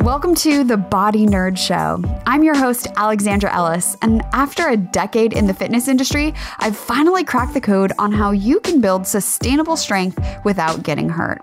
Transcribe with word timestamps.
Welcome 0.00 0.34
to 0.36 0.64
the 0.64 0.76
Body 0.76 1.26
Nerd 1.26 1.56
Show. 1.56 2.02
I'm 2.26 2.42
your 2.42 2.54
host, 2.54 2.88
Alexandra 2.96 3.52
Ellis, 3.54 3.96
and 4.02 4.22
after 4.32 4.68
a 4.68 4.76
decade 4.76 5.32
in 5.32 5.46
the 5.46 5.54
fitness 5.54 5.88
industry, 5.88 6.34
I've 6.58 6.76
finally 6.76 7.24
cracked 7.24 7.54
the 7.54 7.60
code 7.60 7.92
on 7.98 8.12
how 8.12 8.32
you 8.32 8.60
can 8.60 8.80
build 8.80 9.06
sustainable 9.06 9.76
strength 9.76 10.18
without 10.44 10.82
getting 10.82 11.08
hurt. 11.08 11.40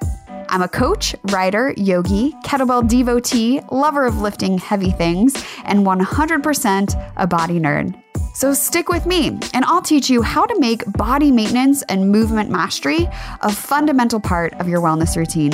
I'm 0.50 0.62
a 0.62 0.68
coach, 0.68 1.16
writer, 1.32 1.74
yogi, 1.78 2.34
kettlebell 2.43 2.88
devotee, 2.88 3.62
lover 3.71 4.05
of 4.05 4.21
lifting 4.21 4.57
heavy 4.57 4.91
things, 4.91 5.34
and 5.64 5.86
100% 5.86 7.14
a 7.16 7.28
body 7.28 7.59
nerd. 7.59 7.96
So 8.34 8.54
stick 8.54 8.88
with 8.88 9.05
me, 9.05 9.38
and 9.54 9.66
I'll 9.66 9.82
teach 9.82 10.09
you 10.09 10.21
how 10.21 10.45
to 10.45 10.57
make 10.57 10.89
body 10.93 11.31
maintenance 11.31 11.81
and 11.84 12.09
movement 12.09 12.50
mastery 12.50 13.09
a 13.41 13.52
fundamental 13.52 14.21
part 14.21 14.54
of 14.54 14.70
your 14.70 14.80
wellness 14.80 15.18
routine. 15.18 15.52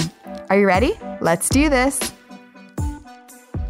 Are 0.51 0.59
you 0.59 0.67
ready? 0.67 0.93
Let's 1.19 1.49
do 1.49 1.69
this. 1.69 1.99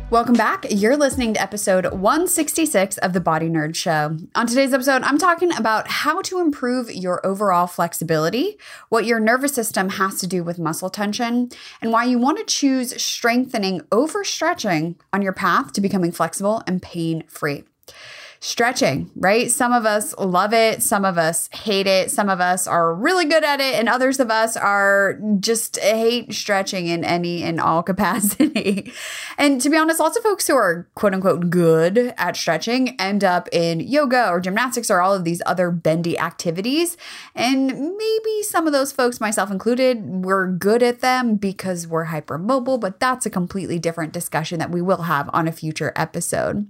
Welcome 0.10 0.36
back. 0.36 0.66
You're 0.70 0.98
listening 0.98 1.34
to 1.34 1.42
episode 1.42 1.86
166 1.86 2.98
of 2.98 3.14
the 3.14 3.22
Body 3.22 3.50
Nerd 3.50 3.76
Show. 3.76 4.18
On 4.36 4.46
today's 4.46 4.74
episode, 4.74 5.04
I'm 5.04 5.18
talking 5.18 5.56
about 5.56 5.88
how 5.88 6.22
to 6.24 6.40
improve 6.40 6.92
your 6.92 7.26
overall 7.26 7.68
flexibility, 7.68 8.58
what 8.90 9.06
your 9.06 9.22
nervous 9.22 9.54
system 9.54 9.90
has 9.90 10.20
to 10.20 10.28
do 10.28 10.44
with 10.44 10.60
muscle 10.60 10.90
tension, 10.90 11.50
and 11.82 11.92
why 11.94 12.04
you 12.04 12.20
want 12.20 12.40
to 12.40 12.46
choose 12.46 13.02
strengthening 13.02 13.82
over 13.90 14.26
stretching 14.26 14.98
on 15.14 15.22
your 15.22 15.34
path 15.34 15.72
to 15.74 15.82
becoming 15.82 16.12
flexible 16.12 16.62
and 16.68 16.82
pain 16.82 17.24
free 17.28 17.64
stretching, 18.40 19.10
right? 19.16 19.50
Some 19.50 19.74
of 19.74 19.86
us 19.86 20.16
love 20.18 20.54
it, 20.54 20.84
some 20.84 21.06
of 21.06 21.18
us 21.18 21.50
hate 21.52 21.88
it, 21.88 22.12
some 22.12 22.30
of 22.30 22.40
us 22.40 22.68
are 22.68 22.94
really 22.94 23.26
good 23.26 23.44
at 23.44 23.60
it, 23.60 23.76
and 23.76 23.90
others 23.90 24.20
of 24.20 24.30
us 24.30 24.56
are 24.56 25.20
just 25.40 25.80
hate 25.80 26.34
stretching 26.34 26.88
in 26.88 27.04
any 27.04 27.44
and 27.44 27.60
all 27.60 27.84
capacity. 27.88 28.92
and 29.38 29.60
to 29.62 29.70
be 29.70 29.78
honest, 29.78 30.00
lots 30.00 30.18
of 30.18 30.24
folks 30.24 30.48
who 30.48 30.56
are 30.56 30.88
quote 30.96 31.14
unquote 31.14 31.50
good 31.50 32.14
at 32.18 32.36
stretching 32.36 33.00
end 33.00 33.24
up 33.24 33.50
in 33.52 33.80
yoga 33.80 34.30
or 34.30 34.40
gymnastics 34.40 34.92
or 34.92 35.02
all 35.02 35.14
of 35.14 35.24
these 35.24 35.42
other 35.46 35.72
bendy 35.72 36.18
activities. 36.18 36.98
And 37.36 37.68
maybe 37.68 38.44
some 38.44 38.68
of 38.68 38.74
those 38.74 38.92
folks, 38.92 39.20
myself 39.20 39.52
included, 39.52 40.24
we're 40.24 40.48
good 40.48 40.84
at 40.84 41.02
them 41.02 41.36
because 41.36 41.88
we're 41.88 42.08
hypermobile, 42.08 42.80
but 42.80 43.00
that's 43.00 43.26
a 43.26 43.30
completely 43.30 43.80
different 43.80 44.14
discussion 44.14 44.60
that 44.60 44.72
we 44.72 44.82
will 44.82 45.04
have 45.04 45.30
on 45.34 45.48
a 45.48 45.52
future 45.52 45.94
episode. 45.96 46.68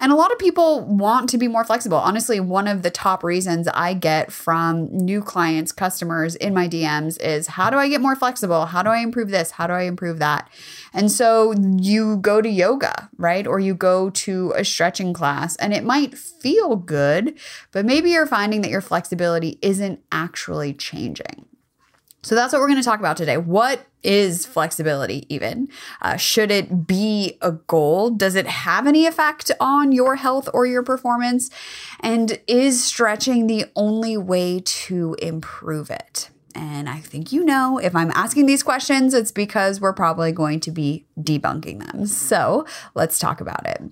And 0.00 0.12
a 0.12 0.16
lot 0.16 0.32
of 0.32 0.38
people 0.38 0.82
want 1.06 1.28
to 1.28 1.38
be 1.38 1.46
more 1.46 1.62
flexible. 1.62 1.98
Honestly, 1.98 2.40
one 2.40 2.66
of 2.66 2.82
the 2.82 2.90
top 2.90 3.22
reasons 3.22 3.68
I 3.68 3.94
get 3.94 4.32
from 4.32 4.88
new 4.90 5.22
clients, 5.22 5.70
customers 5.70 6.34
in 6.34 6.52
my 6.52 6.68
DMs 6.68 7.16
is 7.22 7.46
how 7.46 7.70
do 7.70 7.76
I 7.76 7.88
get 7.88 8.00
more 8.00 8.16
flexible? 8.16 8.66
How 8.66 8.82
do 8.82 8.90
I 8.90 8.98
improve 8.98 9.30
this? 9.30 9.52
How 9.52 9.68
do 9.68 9.72
I 9.72 9.82
improve 9.82 10.18
that? 10.18 10.50
And 10.92 11.12
so 11.12 11.54
you 11.78 12.16
go 12.16 12.42
to 12.42 12.48
yoga, 12.48 13.08
right? 13.18 13.46
Or 13.46 13.60
you 13.60 13.72
go 13.72 14.10
to 14.10 14.52
a 14.56 14.64
stretching 14.64 15.12
class 15.12 15.54
and 15.56 15.72
it 15.72 15.84
might 15.84 16.18
feel 16.18 16.74
good, 16.74 17.38
but 17.70 17.86
maybe 17.86 18.10
you're 18.10 18.26
finding 18.26 18.62
that 18.62 18.70
your 18.70 18.80
flexibility 18.80 19.60
isn't 19.62 20.00
actually 20.10 20.74
changing. 20.74 21.46
So 22.26 22.34
that's 22.34 22.52
what 22.52 22.60
we're 22.60 22.66
going 22.66 22.80
to 22.80 22.84
talk 22.84 22.98
about 22.98 23.16
today. 23.16 23.36
What 23.36 23.86
is 24.02 24.46
flexibility 24.46 25.32
even? 25.32 25.68
Uh, 26.02 26.16
should 26.16 26.50
it 26.50 26.84
be 26.84 27.38
a 27.40 27.52
goal? 27.52 28.10
Does 28.10 28.34
it 28.34 28.48
have 28.48 28.88
any 28.88 29.06
effect 29.06 29.52
on 29.60 29.92
your 29.92 30.16
health 30.16 30.48
or 30.52 30.66
your 30.66 30.82
performance? 30.82 31.50
And 32.00 32.40
is 32.48 32.82
stretching 32.82 33.46
the 33.46 33.66
only 33.76 34.16
way 34.16 34.60
to 34.64 35.14
improve 35.22 35.88
it? 35.88 36.30
And 36.56 36.88
I 36.88 36.98
think 36.98 37.30
you 37.30 37.44
know 37.44 37.78
if 37.78 37.94
I'm 37.94 38.10
asking 38.10 38.46
these 38.46 38.64
questions, 38.64 39.14
it's 39.14 39.30
because 39.30 39.80
we're 39.80 39.92
probably 39.92 40.32
going 40.32 40.58
to 40.60 40.72
be 40.72 41.06
debunking 41.20 41.86
them. 41.86 42.06
So 42.06 42.66
let's 42.96 43.20
talk 43.20 43.40
about 43.40 43.64
it. 43.66 43.82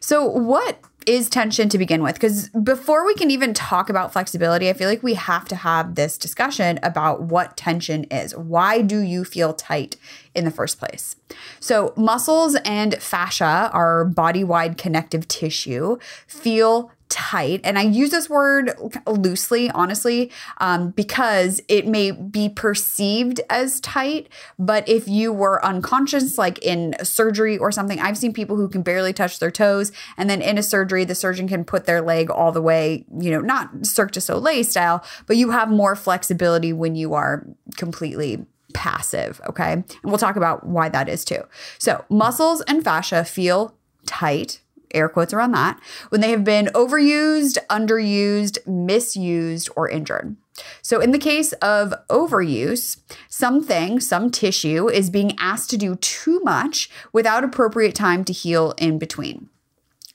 So, 0.00 0.24
what 0.24 0.78
is 1.06 1.28
tension 1.28 1.68
to 1.68 1.78
begin 1.78 2.02
with 2.02 2.14
because 2.14 2.48
before 2.50 3.06
we 3.06 3.14
can 3.14 3.30
even 3.30 3.54
talk 3.54 3.88
about 3.88 4.12
flexibility, 4.12 4.68
I 4.68 4.72
feel 4.72 4.88
like 4.88 5.02
we 5.02 5.14
have 5.14 5.46
to 5.48 5.56
have 5.56 5.94
this 5.94 6.18
discussion 6.18 6.78
about 6.82 7.22
what 7.22 7.56
tension 7.56 8.04
is. 8.04 8.36
Why 8.36 8.82
do 8.82 9.00
you 9.00 9.24
feel 9.24 9.52
tight 9.52 9.96
in 10.34 10.44
the 10.44 10.50
first 10.50 10.78
place? 10.78 11.16
So, 11.60 11.92
muscles 11.96 12.56
and 12.64 12.94
fascia, 13.02 13.70
our 13.72 14.04
body 14.04 14.44
wide 14.44 14.78
connective 14.78 15.28
tissue, 15.28 15.98
feel 16.26 16.90
tight. 17.14 17.60
And 17.62 17.78
I 17.78 17.82
use 17.82 18.10
this 18.10 18.28
word 18.28 18.72
loosely, 19.06 19.70
honestly, 19.70 20.32
um, 20.58 20.90
because 20.90 21.60
it 21.68 21.86
may 21.86 22.10
be 22.10 22.48
perceived 22.48 23.40
as 23.48 23.78
tight. 23.78 24.28
But 24.58 24.88
if 24.88 25.06
you 25.06 25.32
were 25.32 25.64
unconscious, 25.64 26.36
like 26.36 26.58
in 26.58 26.96
surgery 27.04 27.56
or 27.56 27.70
something, 27.70 28.00
I've 28.00 28.18
seen 28.18 28.32
people 28.32 28.56
who 28.56 28.68
can 28.68 28.82
barely 28.82 29.12
touch 29.12 29.38
their 29.38 29.52
toes. 29.52 29.92
And 30.16 30.28
then 30.28 30.42
in 30.42 30.58
a 30.58 30.62
surgery, 30.62 31.04
the 31.04 31.14
surgeon 31.14 31.46
can 31.46 31.64
put 31.64 31.84
their 31.84 32.02
leg 32.02 32.30
all 32.30 32.50
the 32.50 32.60
way, 32.60 33.06
you 33.16 33.30
know, 33.30 33.40
not 33.40 33.86
Cirque 33.86 34.10
du 34.10 34.20
Soleil 34.20 34.64
style, 34.64 35.04
but 35.28 35.36
you 35.36 35.52
have 35.52 35.68
more 35.68 35.94
flexibility 35.94 36.72
when 36.72 36.96
you 36.96 37.14
are 37.14 37.46
completely 37.76 38.44
passive. 38.72 39.40
Okay. 39.48 39.72
And 39.72 39.84
we'll 40.02 40.18
talk 40.18 40.34
about 40.34 40.66
why 40.66 40.88
that 40.88 41.08
is 41.08 41.24
too. 41.24 41.44
So, 41.78 42.04
muscles 42.10 42.60
and 42.62 42.82
fascia 42.82 43.24
feel 43.24 43.76
tight 44.04 44.60
air 44.94 45.08
quotes 45.08 45.32
around 45.32 45.52
that, 45.52 45.80
when 46.08 46.20
they 46.20 46.30
have 46.30 46.44
been 46.44 46.66
overused, 46.66 47.58
underused, 47.68 48.58
misused, 48.66 49.68
or 49.76 49.88
injured. 49.88 50.36
So, 50.82 51.00
in 51.00 51.10
the 51.10 51.18
case 51.18 51.52
of 51.54 51.92
overuse, 52.08 52.98
something, 53.28 53.98
some 53.98 54.30
tissue 54.30 54.88
is 54.88 55.10
being 55.10 55.36
asked 55.38 55.70
to 55.70 55.76
do 55.76 55.96
too 55.96 56.40
much 56.44 56.88
without 57.12 57.42
appropriate 57.42 57.94
time 57.94 58.24
to 58.24 58.32
heal 58.32 58.72
in 58.78 58.98
between. 58.98 59.48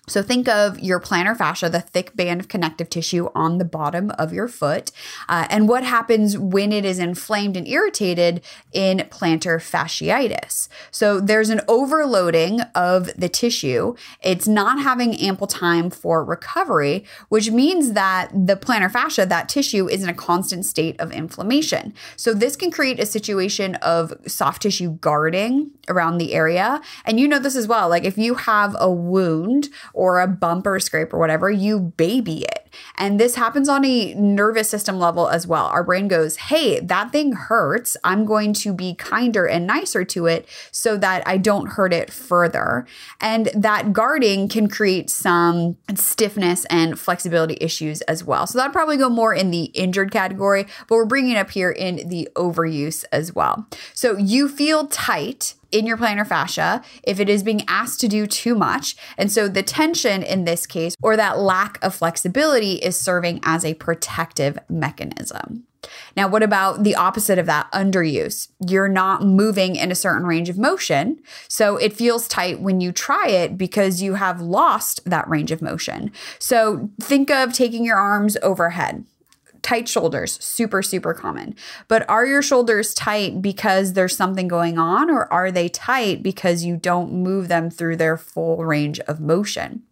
So 0.09 0.23
think 0.23 0.47
of 0.47 0.79
your 0.79 0.99
plantar 0.99 1.37
fascia, 1.37 1.69
the 1.69 1.81
thick 1.81 2.15
band 2.15 2.39
of 2.41 2.47
connective 2.47 2.89
tissue 2.89 3.29
on 3.35 3.59
the 3.59 3.65
bottom 3.65 4.11
of 4.11 4.33
your 4.33 4.47
foot, 4.47 4.91
uh, 5.27 5.45
and 5.49 5.69
what 5.69 5.83
happens 5.83 6.37
when 6.37 6.71
it 6.71 6.83
is 6.83 6.99
inflamed 6.99 7.55
and 7.55 7.67
irritated 7.67 8.41
in 8.73 8.99
plantar 9.11 9.59
fasciitis. 9.59 10.67
So 10.91 11.19
there's 11.19 11.49
an 11.49 11.61
overloading 11.67 12.61
of 12.73 13.13
the 13.15 13.29
tissue. 13.29 13.95
It's 14.21 14.47
not 14.47 14.81
having 14.81 15.15
ample 15.15 15.47
time 15.47 15.89
for 15.89 16.23
recovery, 16.23 17.05
which 17.29 17.51
means 17.51 17.93
that 17.93 18.31
the 18.33 18.55
plantar 18.55 18.91
fascia, 18.91 19.25
that 19.27 19.47
tissue, 19.47 19.87
is 19.87 20.03
in 20.03 20.09
a 20.09 20.13
constant 20.13 20.65
state 20.65 20.99
of 20.99 21.11
inflammation. 21.11 21.93
So 22.15 22.33
this 22.33 22.55
can 22.55 22.71
create 22.71 22.99
a 22.99 23.05
situation 23.05 23.75
of 23.75 24.13
soft 24.25 24.63
tissue 24.63 24.97
guarding 25.01 25.71
around 25.87 26.17
the 26.17 26.33
area. 26.33 26.81
And 27.05 27.19
you 27.19 27.27
know 27.27 27.39
this 27.39 27.55
as 27.55 27.67
well. 27.67 27.89
Like 27.89 28.03
if 28.03 28.17
you 28.17 28.35
have 28.35 28.75
a 28.79 28.89
wound 28.89 29.69
or 29.99 30.21
a 30.21 30.27
bump 30.27 30.65
or 30.65 30.77
a 30.77 30.81
scrape 30.81 31.13
or 31.13 31.19
whatever, 31.19 31.51
you 31.51 31.77
baby 31.77 32.43
it. 32.43 32.69
And 32.97 33.19
this 33.19 33.35
happens 33.35 33.67
on 33.67 33.83
a 33.83 34.13
nervous 34.13 34.69
system 34.69 34.97
level 34.97 35.27
as 35.27 35.45
well. 35.45 35.65
Our 35.65 35.83
brain 35.83 36.07
goes, 36.07 36.37
hey, 36.37 36.79
that 36.79 37.11
thing 37.11 37.33
hurts. 37.33 37.97
I'm 38.01 38.23
going 38.23 38.53
to 38.53 38.73
be 38.73 38.95
kinder 38.95 39.45
and 39.45 39.67
nicer 39.67 40.05
to 40.05 40.27
it 40.27 40.47
so 40.71 40.95
that 40.97 41.27
I 41.27 41.35
don't 41.35 41.71
hurt 41.71 41.91
it 41.91 42.13
further. 42.13 42.87
And 43.19 43.47
that 43.53 43.91
guarding 43.91 44.47
can 44.47 44.69
create 44.69 45.09
some 45.09 45.75
stiffness 45.95 46.63
and 46.65 46.97
flexibility 46.97 47.57
issues 47.59 47.99
as 48.03 48.23
well. 48.23 48.47
So 48.47 48.57
that'd 48.57 48.71
probably 48.71 48.95
go 48.95 49.09
more 49.09 49.33
in 49.33 49.51
the 49.51 49.65
injured 49.65 50.11
category, 50.11 50.65
but 50.87 50.95
we're 50.95 51.05
bringing 51.05 51.35
up 51.35 51.49
here 51.49 51.71
in 51.71 52.07
the 52.07 52.29
overuse 52.35 53.03
as 53.11 53.35
well. 53.35 53.67
So 53.93 54.15
you 54.15 54.47
feel 54.47 54.87
tight 54.87 55.55
in 55.71 55.85
your 55.85 55.97
plantar 55.97 56.27
fascia 56.27 56.81
if 57.03 57.19
it 57.19 57.29
is 57.29 57.43
being 57.43 57.63
asked 57.67 57.99
to 58.01 58.07
do 58.07 58.27
too 58.27 58.55
much. 58.55 58.95
And 59.17 59.31
so 59.31 59.47
the 59.47 59.63
tension 59.63 60.23
in 60.23 60.45
this 60.45 60.65
case, 60.65 60.95
or 61.01 61.15
that 61.15 61.39
lack 61.39 61.77
of 61.83 61.95
flexibility, 61.95 62.73
is 62.73 62.99
serving 62.99 63.39
as 63.43 63.63
a 63.63 63.73
protective 63.75 64.57
mechanism. 64.69 65.65
Now, 66.15 66.27
what 66.27 66.43
about 66.43 66.83
the 66.83 66.95
opposite 66.95 67.39
of 67.39 67.45
that 67.45 67.71
underuse? 67.71 68.49
You're 68.67 68.89
not 68.89 69.23
moving 69.23 69.75
in 69.75 69.91
a 69.91 69.95
certain 69.95 70.25
range 70.25 70.49
of 70.49 70.57
motion. 70.57 71.19
So 71.47 71.77
it 71.77 71.93
feels 71.93 72.27
tight 72.27 72.59
when 72.59 72.81
you 72.81 72.91
try 72.91 73.27
it 73.27 73.57
because 73.57 74.01
you 74.01 74.15
have 74.15 74.41
lost 74.41 75.01
that 75.05 75.27
range 75.29 75.51
of 75.51 75.61
motion. 75.61 76.11
So 76.37 76.89
think 77.01 77.31
of 77.31 77.53
taking 77.53 77.85
your 77.85 77.97
arms 77.97 78.37
overhead 78.41 79.05
tight 79.69 79.87
shoulders, 79.87 80.43
super, 80.43 80.81
super 80.81 81.13
common. 81.13 81.53
But 81.87 82.09
are 82.09 82.25
your 82.25 82.41
shoulders 82.41 82.91
tight 82.91 83.39
because 83.39 83.93
there's 83.93 84.17
something 84.17 84.47
going 84.47 84.79
on, 84.79 85.11
or 85.11 85.31
are 85.31 85.51
they 85.51 85.69
tight 85.69 86.23
because 86.23 86.63
you 86.63 86.75
don't 86.75 87.13
move 87.13 87.49
them 87.49 87.69
through 87.69 87.97
their 87.97 88.17
full 88.17 88.65
range 88.65 88.99
of 89.01 89.19
motion? 89.19 89.83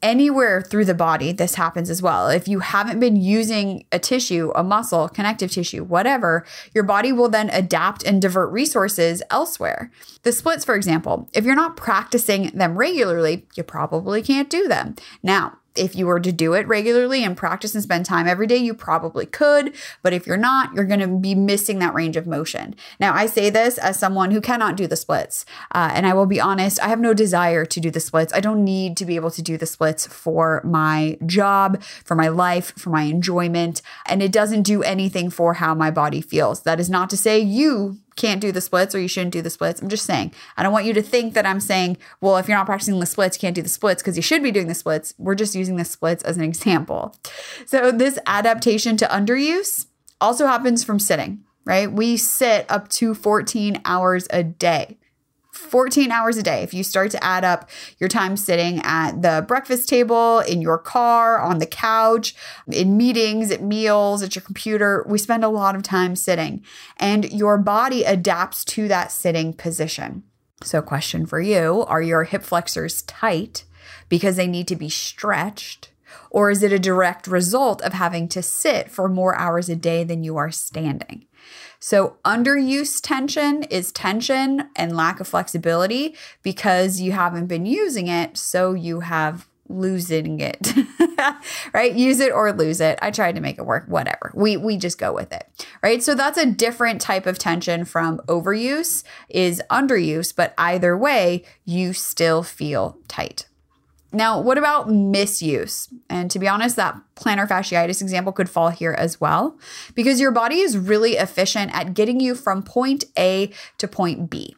Anywhere 0.00 0.62
through 0.62 0.84
the 0.84 0.94
body, 0.94 1.32
this 1.32 1.56
happens 1.56 1.90
as 1.90 2.00
well. 2.00 2.28
If 2.28 2.46
you 2.46 2.60
haven't 2.60 3.00
been 3.00 3.16
using 3.16 3.84
a 3.90 3.98
tissue, 3.98 4.52
a 4.54 4.62
muscle, 4.62 5.08
connective 5.08 5.50
tissue, 5.50 5.82
whatever, 5.82 6.46
your 6.72 6.84
body 6.84 7.10
will 7.10 7.28
then 7.28 7.50
adapt 7.50 8.04
and 8.04 8.22
divert 8.22 8.52
resources 8.52 9.24
elsewhere. 9.28 9.90
The 10.22 10.30
splits, 10.30 10.64
for 10.64 10.76
example, 10.76 11.28
if 11.32 11.44
you're 11.44 11.56
not 11.56 11.76
practicing 11.76 12.50
them 12.50 12.78
regularly, 12.78 13.46
you 13.56 13.64
probably 13.64 14.22
can't 14.22 14.48
do 14.48 14.68
them. 14.68 14.94
Now, 15.20 15.58
If 15.78 15.94
you 15.94 16.06
were 16.06 16.20
to 16.20 16.32
do 16.32 16.54
it 16.54 16.66
regularly 16.66 17.24
and 17.24 17.36
practice 17.36 17.74
and 17.74 17.82
spend 17.82 18.06
time 18.06 18.26
every 18.26 18.46
day, 18.46 18.56
you 18.56 18.74
probably 18.74 19.26
could. 19.26 19.74
But 20.02 20.12
if 20.12 20.26
you're 20.26 20.36
not, 20.36 20.74
you're 20.74 20.84
going 20.84 21.00
to 21.00 21.08
be 21.08 21.34
missing 21.34 21.78
that 21.78 21.94
range 21.94 22.16
of 22.16 22.26
motion. 22.26 22.74
Now, 23.00 23.14
I 23.14 23.26
say 23.26 23.50
this 23.50 23.78
as 23.78 23.98
someone 23.98 24.30
who 24.30 24.40
cannot 24.40 24.76
do 24.76 24.86
the 24.86 24.96
splits. 24.96 25.44
Uh, 25.74 25.90
and 25.94 26.06
I 26.06 26.14
will 26.14 26.26
be 26.26 26.40
honest, 26.40 26.80
I 26.82 26.88
have 26.88 27.00
no 27.00 27.14
desire 27.14 27.64
to 27.64 27.80
do 27.80 27.90
the 27.90 28.00
splits. 28.00 28.32
I 28.32 28.40
don't 28.40 28.64
need 28.64 28.96
to 28.98 29.04
be 29.04 29.16
able 29.16 29.30
to 29.32 29.42
do 29.42 29.56
the 29.56 29.66
splits 29.66 30.06
for 30.06 30.60
my 30.64 31.18
job, 31.26 31.82
for 32.04 32.14
my 32.14 32.28
life, 32.28 32.72
for 32.76 32.90
my 32.90 33.02
enjoyment. 33.02 33.82
And 34.06 34.22
it 34.22 34.32
doesn't 34.32 34.62
do 34.62 34.82
anything 34.82 35.30
for 35.30 35.54
how 35.54 35.74
my 35.74 35.90
body 35.90 36.20
feels. 36.20 36.62
That 36.62 36.80
is 36.80 36.90
not 36.90 37.10
to 37.10 37.16
say 37.16 37.38
you 37.38 37.98
can't 38.16 38.40
do 38.40 38.50
the 38.50 38.60
splits 38.60 38.94
or 38.94 39.00
you 39.00 39.08
shouldn't 39.08 39.32
do 39.32 39.42
the 39.42 39.50
splits. 39.50 39.80
I'm 39.80 39.88
just 39.88 40.06
saying, 40.06 40.32
I 40.56 40.62
don't 40.62 40.72
want 40.72 40.86
you 40.86 40.94
to 40.94 41.02
think 41.02 41.34
that 41.34 41.46
I'm 41.46 41.60
saying, 41.60 41.98
well, 42.20 42.38
if 42.38 42.48
you're 42.48 42.56
not 42.56 42.66
practicing 42.66 42.98
the 42.98 43.06
splits, 43.06 43.36
you 43.36 43.40
can't 43.40 43.54
do 43.54 43.62
the 43.62 43.68
splits 43.68 44.02
because 44.02 44.16
you 44.16 44.22
should 44.22 44.42
be 44.42 44.50
doing 44.50 44.68
the 44.68 44.74
splits. 44.74 45.14
We're 45.18 45.34
just 45.34 45.54
using 45.54 45.76
the 45.76 45.84
splits 45.84 46.22
as 46.24 46.36
an 46.36 46.42
example. 46.42 47.14
So, 47.66 47.92
this 47.92 48.18
adaptation 48.26 48.96
to 48.98 49.06
underuse 49.06 49.86
also 50.20 50.46
happens 50.46 50.82
from 50.82 50.98
sitting, 50.98 51.44
right? 51.64 51.90
We 51.90 52.16
sit 52.16 52.66
up 52.70 52.88
to 52.90 53.14
14 53.14 53.82
hours 53.84 54.26
a 54.30 54.42
day. 54.42 54.98
14 55.56 56.10
hours 56.10 56.36
a 56.36 56.42
day. 56.42 56.62
If 56.62 56.74
you 56.74 56.84
start 56.84 57.10
to 57.12 57.24
add 57.24 57.44
up 57.44 57.68
your 57.98 58.08
time 58.08 58.36
sitting 58.36 58.80
at 58.82 59.22
the 59.22 59.44
breakfast 59.46 59.88
table, 59.88 60.40
in 60.40 60.60
your 60.60 60.78
car, 60.78 61.40
on 61.40 61.58
the 61.58 61.66
couch, 61.66 62.34
in 62.68 62.96
meetings, 62.96 63.50
at 63.50 63.62
meals, 63.62 64.22
at 64.22 64.34
your 64.34 64.42
computer, 64.42 65.04
we 65.08 65.18
spend 65.18 65.44
a 65.44 65.48
lot 65.48 65.74
of 65.74 65.82
time 65.82 66.14
sitting. 66.16 66.62
And 66.98 67.32
your 67.32 67.58
body 67.58 68.04
adapts 68.04 68.64
to 68.66 68.88
that 68.88 69.10
sitting 69.10 69.52
position. 69.52 70.22
So, 70.62 70.80
question 70.82 71.26
for 71.26 71.40
you 71.40 71.84
Are 71.88 72.02
your 72.02 72.24
hip 72.24 72.42
flexors 72.42 73.02
tight 73.02 73.64
because 74.08 74.36
they 74.36 74.46
need 74.46 74.68
to 74.68 74.76
be 74.76 74.88
stretched? 74.88 75.90
Or 76.30 76.50
is 76.50 76.62
it 76.62 76.72
a 76.72 76.78
direct 76.78 77.26
result 77.26 77.82
of 77.82 77.92
having 77.92 78.28
to 78.28 78.42
sit 78.42 78.90
for 78.90 79.08
more 79.08 79.36
hours 79.36 79.68
a 79.68 79.76
day 79.76 80.04
than 80.04 80.22
you 80.22 80.36
are 80.36 80.50
standing? 80.50 81.26
So, 81.78 82.16
underuse 82.24 83.00
tension 83.02 83.62
is 83.64 83.92
tension 83.92 84.68
and 84.74 84.96
lack 84.96 85.20
of 85.20 85.28
flexibility. 85.28 86.16
Because 86.42 87.00
you 87.00 87.12
haven't 87.12 87.46
been 87.46 87.66
using 87.66 88.08
it. 88.08 88.36
So, 88.36 88.74
you 88.74 89.00
have 89.00 89.46
losing 89.68 90.40
it. 90.40 90.72
Right? 91.72 91.92
Use 91.94 92.20
it 92.20 92.32
or 92.32 92.52
lose 92.52 92.80
it. 92.80 92.98
I 93.02 93.10
tried 93.10 93.34
to 93.34 93.40
make 93.40 93.58
it 93.58 93.66
work. 93.66 93.84
Whatever. 93.88 94.30
We 94.34 94.56
we 94.56 94.76
just 94.76 94.98
go 94.98 95.12
with 95.12 95.32
it. 95.32 95.48
Right? 95.82 96.02
So 96.02 96.14
that's 96.14 96.38
a 96.38 96.46
different 96.46 97.00
type 97.00 97.26
of 97.26 97.38
tension 97.38 97.84
from 97.84 98.18
overuse 98.28 99.02
is 99.28 99.62
underuse. 99.70 100.34
But 100.34 100.54
either 100.56 100.96
way 100.96 101.44
you 101.64 101.92
still 101.92 102.42
feel 102.42 102.98
tight 103.08 103.46
now, 104.12 104.40
what 104.40 104.56
about 104.56 104.90
misuse? 104.90 105.88
And 106.08 106.30
to 106.30 106.38
be 106.38 106.48
honest, 106.48 106.76
that 106.76 106.98
plantar 107.16 107.46
fasciitis 107.46 108.00
example 108.00 108.32
could 108.32 108.48
fall 108.48 108.70
here 108.70 108.92
as 108.92 109.20
well, 109.20 109.58
because 109.94 110.20
your 110.20 110.30
body 110.30 110.60
is 110.60 110.78
really 110.78 111.14
efficient 111.14 111.74
at 111.74 111.94
getting 111.94 112.20
you 112.20 112.34
from 112.34 112.62
point 112.62 113.04
A 113.18 113.52
to 113.78 113.88
point 113.88 114.30
B. 114.30 114.56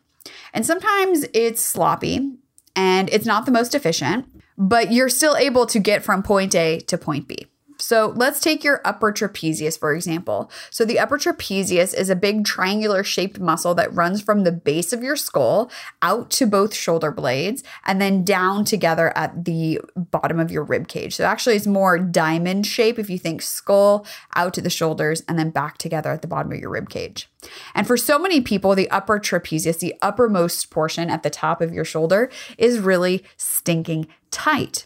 And 0.52 0.64
sometimes 0.64 1.24
it's 1.34 1.62
sloppy 1.62 2.36
and 2.76 3.10
it's 3.10 3.26
not 3.26 3.46
the 3.46 3.52
most 3.52 3.74
efficient, 3.74 4.26
but 4.56 4.92
you're 4.92 5.08
still 5.08 5.36
able 5.36 5.66
to 5.66 5.78
get 5.78 6.02
from 6.04 6.22
point 6.22 6.54
A 6.54 6.80
to 6.80 6.98
point 6.98 7.26
B. 7.26 7.46
So 7.88 8.12
let's 8.14 8.38
take 8.38 8.64
your 8.64 8.82
upper 8.84 9.12
trapezius, 9.12 9.78
for 9.78 9.94
example. 9.94 10.50
So 10.68 10.84
the 10.84 10.98
upper 10.98 11.16
trapezius 11.16 11.94
is 11.94 12.10
a 12.10 12.14
big 12.14 12.44
triangular 12.44 13.02
shaped 13.02 13.40
muscle 13.40 13.74
that 13.76 13.94
runs 13.94 14.20
from 14.20 14.44
the 14.44 14.52
base 14.52 14.92
of 14.92 15.02
your 15.02 15.16
skull 15.16 15.70
out 16.02 16.28
to 16.32 16.44
both 16.44 16.74
shoulder 16.74 17.10
blades 17.10 17.64
and 17.86 17.98
then 17.98 18.24
down 18.24 18.66
together 18.66 19.16
at 19.16 19.46
the 19.46 19.80
bottom 19.96 20.38
of 20.38 20.50
your 20.50 20.64
rib 20.64 20.86
cage. 20.86 21.14
So 21.14 21.24
actually 21.24 21.56
it's 21.56 21.66
more 21.66 21.98
diamond 21.98 22.66
shape 22.66 22.98
if 22.98 23.08
you 23.08 23.16
think 23.16 23.40
skull 23.40 24.04
out 24.36 24.52
to 24.52 24.60
the 24.60 24.68
shoulders 24.68 25.22
and 25.26 25.38
then 25.38 25.48
back 25.48 25.78
together 25.78 26.10
at 26.10 26.20
the 26.20 26.28
bottom 26.28 26.52
of 26.52 26.58
your 26.58 26.68
rib 26.68 26.90
cage. 26.90 27.30
And 27.74 27.86
for 27.86 27.96
so 27.96 28.18
many 28.18 28.42
people, 28.42 28.74
the 28.74 28.90
upper 28.90 29.18
trapezius, 29.18 29.78
the 29.78 29.94
uppermost 30.02 30.68
portion 30.68 31.08
at 31.08 31.22
the 31.22 31.30
top 31.30 31.62
of 31.62 31.72
your 31.72 31.86
shoulder, 31.86 32.30
is 32.58 32.80
really 32.80 33.24
stinking 33.38 34.08
tight. 34.30 34.84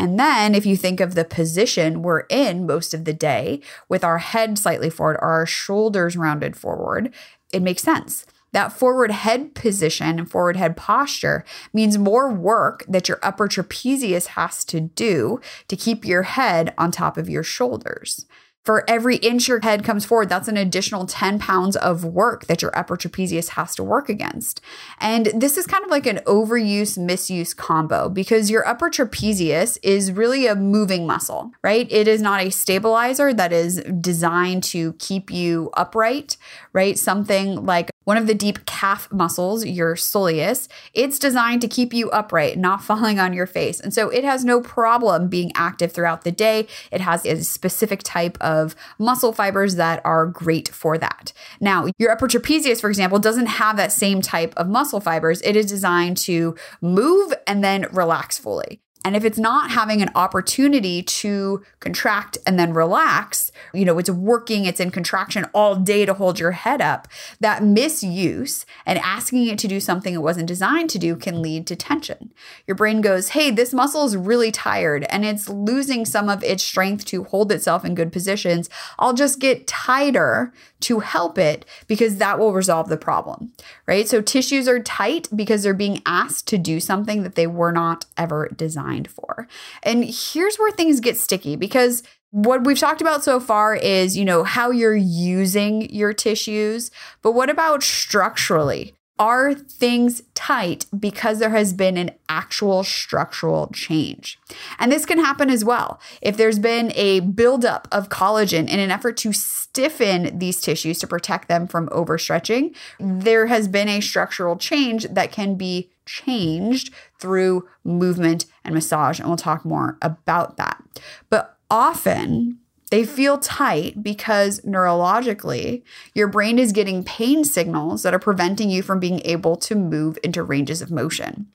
And 0.00 0.18
then, 0.18 0.54
if 0.54 0.64
you 0.64 0.78
think 0.78 0.98
of 0.98 1.14
the 1.14 1.26
position 1.26 2.00
we're 2.00 2.20
in 2.30 2.64
most 2.64 2.94
of 2.94 3.04
the 3.04 3.12
day 3.12 3.60
with 3.86 4.02
our 4.02 4.16
head 4.16 4.58
slightly 4.58 4.88
forward, 4.88 5.18
or 5.20 5.28
our 5.28 5.44
shoulders 5.44 6.16
rounded 6.16 6.56
forward, 6.56 7.12
it 7.52 7.60
makes 7.60 7.82
sense. 7.82 8.24
That 8.52 8.72
forward 8.72 9.10
head 9.10 9.54
position 9.54 10.18
and 10.18 10.28
forward 10.28 10.56
head 10.56 10.74
posture 10.74 11.44
means 11.74 11.98
more 11.98 12.32
work 12.32 12.82
that 12.88 13.10
your 13.10 13.18
upper 13.22 13.46
trapezius 13.46 14.28
has 14.28 14.64
to 14.64 14.80
do 14.80 15.38
to 15.68 15.76
keep 15.76 16.06
your 16.06 16.22
head 16.22 16.72
on 16.78 16.90
top 16.90 17.18
of 17.18 17.28
your 17.28 17.42
shoulders. 17.42 18.24
For 18.64 18.84
every 18.88 19.16
inch 19.16 19.48
your 19.48 19.60
head 19.60 19.84
comes 19.84 20.04
forward, 20.04 20.28
that's 20.28 20.48
an 20.48 20.58
additional 20.58 21.06
10 21.06 21.38
pounds 21.38 21.76
of 21.76 22.04
work 22.04 22.46
that 22.46 22.60
your 22.60 22.76
upper 22.76 22.96
trapezius 22.96 23.50
has 23.50 23.74
to 23.76 23.82
work 23.82 24.08
against. 24.08 24.60
And 25.00 25.26
this 25.34 25.56
is 25.56 25.66
kind 25.66 25.82
of 25.82 25.90
like 25.90 26.06
an 26.06 26.20
overuse 26.26 26.98
misuse 26.98 27.56
combo 27.56 28.10
because 28.10 28.50
your 28.50 28.66
upper 28.68 28.90
trapezius 28.90 29.78
is 29.82 30.12
really 30.12 30.46
a 30.46 30.54
moving 30.54 31.06
muscle, 31.06 31.52
right? 31.62 31.90
It 31.90 32.06
is 32.06 32.20
not 32.20 32.42
a 32.42 32.50
stabilizer 32.50 33.32
that 33.32 33.52
is 33.52 33.82
designed 34.00 34.62
to 34.64 34.92
keep 34.94 35.30
you 35.30 35.70
upright, 35.74 36.36
right? 36.74 36.98
Something 36.98 37.64
like 37.64 37.90
one 38.04 38.16
of 38.16 38.26
the 38.26 38.34
deep 38.34 38.64
calf 38.66 39.10
muscles, 39.12 39.64
your 39.64 39.94
soleus, 39.94 40.68
it's 40.94 41.18
designed 41.18 41.60
to 41.60 41.68
keep 41.68 41.92
you 41.92 42.10
upright, 42.10 42.58
not 42.58 42.82
falling 42.90 43.18
on 43.18 43.32
your 43.32 43.46
face. 43.46 43.80
And 43.80 43.92
so 43.92 44.08
it 44.08 44.24
has 44.24 44.44
no 44.44 44.60
problem 44.60 45.28
being 45.28 45.52
active 45.54 45.92
throughout 45.92 46.24
the 46.24 46.32
day. 46.32 46.66
It 46.90 47.00
has 47.00 47.24
a 47.26 47.42
specific 47.44 48.02
type 48.02 48.38
of 48.40 48.74
muscle 48.98 49.32
fibers 49.32 49.76
that 49.76 50.00
are 50.04 50.26
great 50.26 50.68
for 50.68 50.98
that. 50.98 51.32
Now, 51.60 51.86
your 51.98 52.10
upper 52.10 52.28
trapezius, 52.28 52.80
for 52.80 52.88
example, 52.88 53.18
doesn't 53.18 53.46
have 53.46 53.76
that 53.76 53.92
same 53.92 54.22
type 54.22 54.54
of 54.56 54.68
muscle 54.68 55.00
fibers. 55.00 55.40
It 55.42 55.56
is 55.56 55.66
designed 55.66 56.16
to 56.18 56.56
move 56.80 57.32
and 57.46 57.62
then 57.62 57.86
relax 57.92 58.38
fully. 58.38 58.80
And 59.04 59.16
if 59.16 59.24
it's 59.24 59.38
not 59.38 59.70
having 59.70 60.02
an 60.02 60.10
opportunity 60.14 61.02
to 61.02 61.62
contract 61.80 62.36
and 62.46 62.58
then 62.58 62.74
relax, 62.74 63.50
you 63.72 63.84
know, 63.84 63.98
it's 63.98 64.10
working, 64.10 64.66
it's 64.66 64.80
in 64.80 64.90
contraction 64.90 65.46
all 65.54 65.74
day 65.74 66.04
to 66.04 66.12
hold 66.12 66.38
your 66.38 66.50
head 66.52 66.82
up, 66.82 67.08
that 67.40 67.64
misuse 67.64 68.66
and 68.84 68.98
asking 68.98 69.46
it 69.46 69.58
to 69.60 69.68
do 69.68 69.80
something 69.80 70.12
it 70.12 70.22
wasn't 70.22 70.46
designed 70.46 70.90
to 70.90 70.98
do 70.98 71.16
can 71.16 71.40
lead 71.40 71.66
to 71.66 71.76
tension. 71.76 72.32
Your 72.66 72.74
brain 72.74 73.00
goes, 73.00 73.30
hey, 73.30 73.50
this 73.50 73.72
muscle 73.72 74.04
is 74.04 74.16
really 74.16 74.50
tired 74.50 75.04
and 75.04 75.24
it's 75.24 75.48
losing 75.48 76.04
some 76.04 76.28
of 76.28 76.44
its 76.44 76.62
strength 76.62 77.06
to 77.06 77.24
hold 77.24 77.50
itself 77.52 77.84
in 77.84 77.94
good 77.94 78.12
positions. 78.12 78.68
I'll 78.98 79.14
just 79.14 79.40
get 79.40 79.66
tighter 79.66 80.52
to 80.80 81.00
help 81.00 81.38
it 81.38 81.64
because 81.86 82.16
that 82.16 82.38
will 82.38 82.52
resolve 82.52 82.88
the 82.88 82.96
problem, 82.96 83.52
right? 83.86 84.08
So 84.08 84.20
tissues 84.20 84.66
are 84.68 84.82
tight 84.82 85.28
because 85.34 85.62
they're 85.62 85.74
being 85.74 86.02
asked 86.06 86.46
to 86.48 86.58
do 86.58 86.80
something 86.80 87.22
that 87.22 87.34
they 87.34 87.46
were 87.46 87.72
not 87.72 88.06
ever 88.16 88.48
designed 88.90 89.10
for. 89.10 89.46
And 89.82 90.04
here's 90.04 90.56
where 90.56 90.72
things 90.72 91.00
get 91.00 91.16
sticky 91.16 91.56
because 91.56 92.02
what 92.30 92.64
we've 92.64 92.78
talked 92.78 93.00
about 93.00 93.24
so 93.24 93.40
far 93.40 93.74
is, 93.74 94.16
you 94.16 94.24
know, 94.24 94.44
how 94.44 94.70
you're 94.70 94.94
using 94.96 95.90
your 95.90 96.12
tissues, 96.12 96.90
but 97.22 97.32
what 97.32 97.50
about 97.50 97.82
structurally? 97.82 98.94
Are 99.18 99.52
things 99.52 100.22
tight 100.34 100.86
because 100.98 101.40
there 101.40 101.50
has 101.50 101.74
been 101.74 101.98
an 101.98 102.12
actual 102.30 102.84
structural 102.84 103.68
change? 103.74 104.38
And 104.78 104.90
this 104.90 105.04
can 105.04 105.18
happen 105.18 105.50
as 105.50 105.62
well. 105.62 106.00
If 106.22 106.38
there's 106.38 106.58
been 106.58 106.90
a 106.94 107.20
buildup 107.20 107.86
of 107.92 108.08
collagen 108.08 108.66
in 108.66 108.80
an 108.80 108.90
effort 108.90 109.18
to 109.18 109.34
stiffen 109.34 110.38
these 110.38 110.62
tissues 110.62 111.00
to 111.00 111.06
protect 111.06 111.48
them 111.48 111.66
from 111.66 111.88
overstretching, 111.88 112.74
there 112.98 113.48
has 113.48 113.68
been 113.68 113.90
a 113.90 114.00
structural 114.00 114.56
change 114.56 115.04
that 115.04 115.32
can 115.32 115.56
be 115.56 115.90
changed 116.06 116.94
through 117.18 117.68
movement 117.84 118.46
and 118.64 118.74
massage. 118.74 119.18
And 119.18 119.28
we'll 119.28 119.36
talk 119.36 119.64
more 119.64 119.98
about 120.02 120.56
that. 120.56 120.82
But 121.28 121.56
often, 121.70 122.58
they 122.90 123.04
feel 123.04 123.38
tight 123.38 124.02
because 124.02 124.60
neurologically, 124.60 125.82
your 126.14 126.28
brain 126.28 126.58
is 126.58 126.72
getting 126.72 127.04
pain 127.04 127.44
signals 127.44 128.02
that 128.02 128.14
are 128.14 128.18
preventing 128.18 128.68
you 128.68 128.82
from 128.82 128.98
being 128.98 129.20
able 129.24 129.56
to 129.56 129.74
move 129.74 130.18
into 130.24 130.42
ranges 130.42 130.82
of 130.82 130.90
motion. 130.90 131.46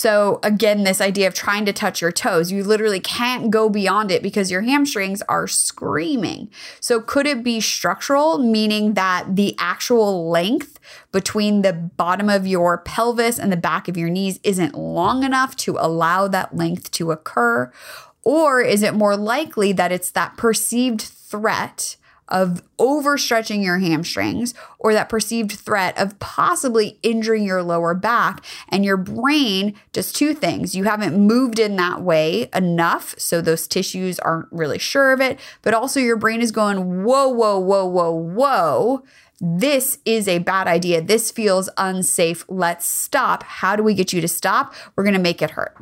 So, 0.00 0.40
again, 0.42 0.84
this 0.84 0.98
idea 0.98 1.28
of 1.28 1.34
trying 1.34 1.66
to 1.66 1.74
touch 1.74 2.00
your 2.00 2.10
toes, 2.10 2.50
you 2.50 2.64
literally 2.64 3.00
can't 3.00 3.50
go 3.50 3.68
beyond 3.68 4.10
it 4.10 4.22
because 4.22 4.50
your 4.50 4.62
hamstrings 4.62 5.20
are 5.28 5.46
screaming. 5.46 6.48
So, 6.80 7.02
could 7.02 7.26
it 7.26 7.44
be 7.44 7.60
structural, 7.60 8.38
meaning 8.38 8.94
that 8.94 9.36
the 9.36 9.54
actual 9.58 10.30
length 10.30 10.80
between 11.12 11.60
the 11.60 11.74
bottom 11.74 12.30
of 12.30 12.46
your 12.46 12.78
pelvis 12.78 13.38
and 13.38 13.52
the 13.52 13.58
back 13.58 13.88
of 13.88 13.98
your 13.98 14.08
knees 14.08 14.40
isn't 14.42 14.74
long 14.74 15.22
enough 15.22 15.54
to 15.56 15.76
allow 15.78 16.26
that 16.28 16.56
length 16.56 16.90
to 16.92 17.10
occur? 17.10 17.70
Or 18.24 18.62
is 18.62 18.82
it 18.82 18.94
more 18.94 19.18
likely 19.18 19.74
that 19.74 19.92
it's 19.92 20.12
that 20.12 20.38
perceived 20.38 21.02
threat 21.02 21.96
of 22.30 22.62
overstretching 22.78 23.62
your 23.62 23.78
hamstrings 23.78 24.54
or 24.78 24.92
that 24.92 25.08
perceived 25.08 25.52
threat 25.52 25.96
of 25.98 26.18
possibly 26.18 26.98
injuring 27.02 27.44
your 27.44 27.62
lower 27.62 27.94
back. 27.94 28.44
And 28.68 28.84
your 28.84 28.96
brain 28.96 29.74
does 29.92 30.12
two 30.12 30.34
things. 30.34 30.74
You 30.74 30.84
haven't 30.84 31.18
moved 31.18 31.58
in 31.58 31.76
that 31.76 32.02
way 32.02 32.48
enough, 32.54 33.14
so 33.18 33.40
those 33.40 33.66
tissues 33.66 34.18
aren't 34.18 34.48
really 34.50 34.78
sure 34.78 35.12
of 35.12 35.20
it, 35.20 35.38
but 35.62 35.74
also 35.74 36.00
your 36.00 36.16
brain 36.16 36.40
is 36.40 36.52
going, 36.52 37.04
whoa, 37.04 37.28
whoa, 37.28 37.58
whoa, 37.58 37.84
whoa, 37.84 38.10
whoa. 38.10 39.04
This 39.40 39.98
is 40.04 40.28
a 40.28 40.38
bad 40.38 40.66
idea. 40.66 41.00
This 41.00 41.30
feels 41.30 41.70
unsafe. 41.78 42.44
Let's 42.48 42.86
stop. 42.86 43.42
How 43.42 43.74
do 43.74 43.82
we 43.82 43.94
get 43.94 44.12
you 44.12 44.20
to 44.20 44.28
stop? 44.28 44.74
We're 44.94 45.04
going 45.04 45.14
to 45.14 45.20
make 45.20 45.40
it 45.40 45.52
hurt 45.52 45.76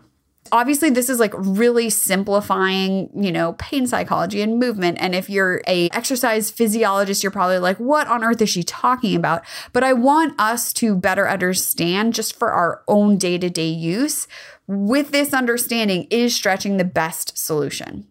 obviously 0.52 0.90
this 0.90 1.08
is 1.08 1.18
like 1.18 1.32
really 1.36 1.90
simplifying 1.90 3.10
you 3.14 3.32
know 3.32 3.54
pain 3.54 3.86
psychology 3.86 4.40
and 4.40 4.58
movement. 4.58 4.98
And 5.00 5.14
if 5.14 5.28
you're 5.30 5.62
a 5.66 5.88
exercise 5.90 6.50
physiologist 6.50 7.22
you're 7.22 7.32
probably 7.32 7.58
like 7.58 7.78
what 7.78 8.06
on 8.06 8.24
earth 8.24 8.42
is 8.42 8.50
she 8.50 8.62
talking 8.62 9.16
about? 9.16 9.44
But 9.72 9.84
i 9.84 9.92
want 9.92 10.38
us 10.40 10.72
to 10.74 10.96
better 10.96 11.28
understand 11.28 12.14
just 12.14 12.38
for 12.38 12.52
our 12.52 12.82
own 12.88 13.16
day-to-day 13.18 13.68
use 13.68 14.28
with 14.66 15.10
this 15.10 15.32
understanding 15.32 16.06
is 16.10 16.34
stretching 16.34 16.76
the 16.76 16.84
best 16.84 17.38
solution? 17.38 18.06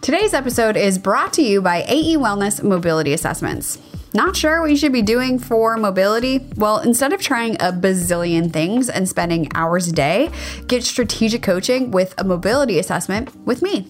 Today's 0.00 0.32
episode 0.32 0.76
is 0.76 0.98
brought 0.98 1.32
to 1.34 1.42
you 1.42 1.60
by 1.60 1.84
AE 1.88 2.16
Wellness 2.16 2.62
Mobility 2.62 3.12
Assessments. 3.12 3.78
Not 4.18 4.34
sure 4.34 4.60
what 4.60 4.68
you 4.68 4.76
should 4.76 4.92
be 4.92 5.00
doing 5.00 5.38
for 5.38 5.76
mobility? 5.76 6.44
Well, 6.56 6.80
instead 6.80 7.12
of 7.12 7.20
trying 7.20 7.54
a 7.60 7.70
bazillion 7.70 8.52
things 8.52 8.88
and 8.88 9.08
spending 9.08 9.46
hours 9.54 9.86
a 9.86 9.92
day, 9.92 10.32
get 10.66 10.82
strategic 10.82 11.40
coaching 11.40 11.92
with 11.92 12.16
a 12.18 12.24
mobility 12.24 12.80
assessment 12.80 13.30
with 13.46 13.62
me. 13.62 13.86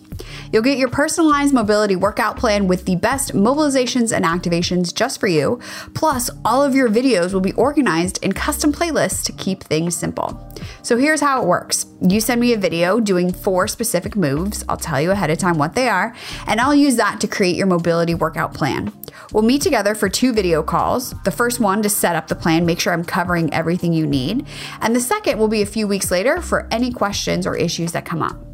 You'll 0.53 0.63
get 0.63 0.79
your 0.79 0.89
personalized 0.89 1.53
mobility 1.53 1.97
workout 1.97 2.37
plan 2.37 2.67
with 2.67 2.87
the 2.87 2.97
best 2.97 3.35
mobilizations 3.35 4.15
and 4.15 4.25
activations 4.25 4.95
just 4.95 5.21
for 5.21 5.27
you. 5.27 5.61
Plus, 5.95 6.31
all 6.45 6.63
of 6.63 6.75
your 6.75 6.89
videos 6.89 7.33
will 7.33 7.41
be 7.41 7.53
organized 7.53 8.23
in 8.25 8.33
custom 8.33 8.73
playlists 8.73 9.25
to 9.27 9.33
keep 9.33 9.63
things 9.65 9.97
simple. 9.97 10.45
So 10.83 10.97
here's 10.97 11.21
how 11.21 11.43
it 11.43 11.47
works 11.47 11.87
you 12.01 12.21
send 12.21 12.41
me 12.41 12.53
a 12.53 12.59
video 12.59 13.01
doing 13.01 13.33
four 13.33 13.67
specific 13.67 14.17
moves. 14.17 14.65
I'll 14.69 14.77
tell 14.77 15.01
you 15.01 15.11
ahead 15.11 15.31
of 15.31 15.39
time 15.39 15.59
what 15.59 15.75
they 15.75 15.89
are, 15.89 16.15
and 16.47 16.61
I'll 16.61 16.75
use 16.75 16.97
that 16.97 17.21
to 17.21 17.29
create 17.29 17.57
your 17.57 17.67
mobility 17.67 18.15
workout 18.15 18.55
plan. 18.55 18.93
We'll 19.33 19.43
meet 19.43 19.63
together 19.63 19.95
for 19.95 20.09
two 20.09 20.33
video 20.33 20.63
calls. 20.63 21.15
The 21.25 21.31
first 21.31 21.61
one 21.61 21.83
to 21.83 21.89
set 21.89 22.17
up 22.17 22.29
the 22.29 22.35
plan, 22.35 22.65
make 22.65 22.81
sure 22.81 22.93
I'm 22.93 23.05
covering 23.05 23.53
everything 23.53 23.93
you 23.93 24.07
need. 24.07 24.47
And 24.81 24.95
the 24.95 25.01
second 25.01 25.39
will 25.39 25.49
be 25.49 25.63
a 25.63 25.67
few 25.67 25.87
weeks 25.87 26.11
later 26.11 26.41
for 26.41 26.69
any 26.71 26.93
questions 26.93 27.47
or 27.47 27.57
issues 27.57 27.93
that 27.93 28.05
come 28.05 28.23
up. 28.23 28.48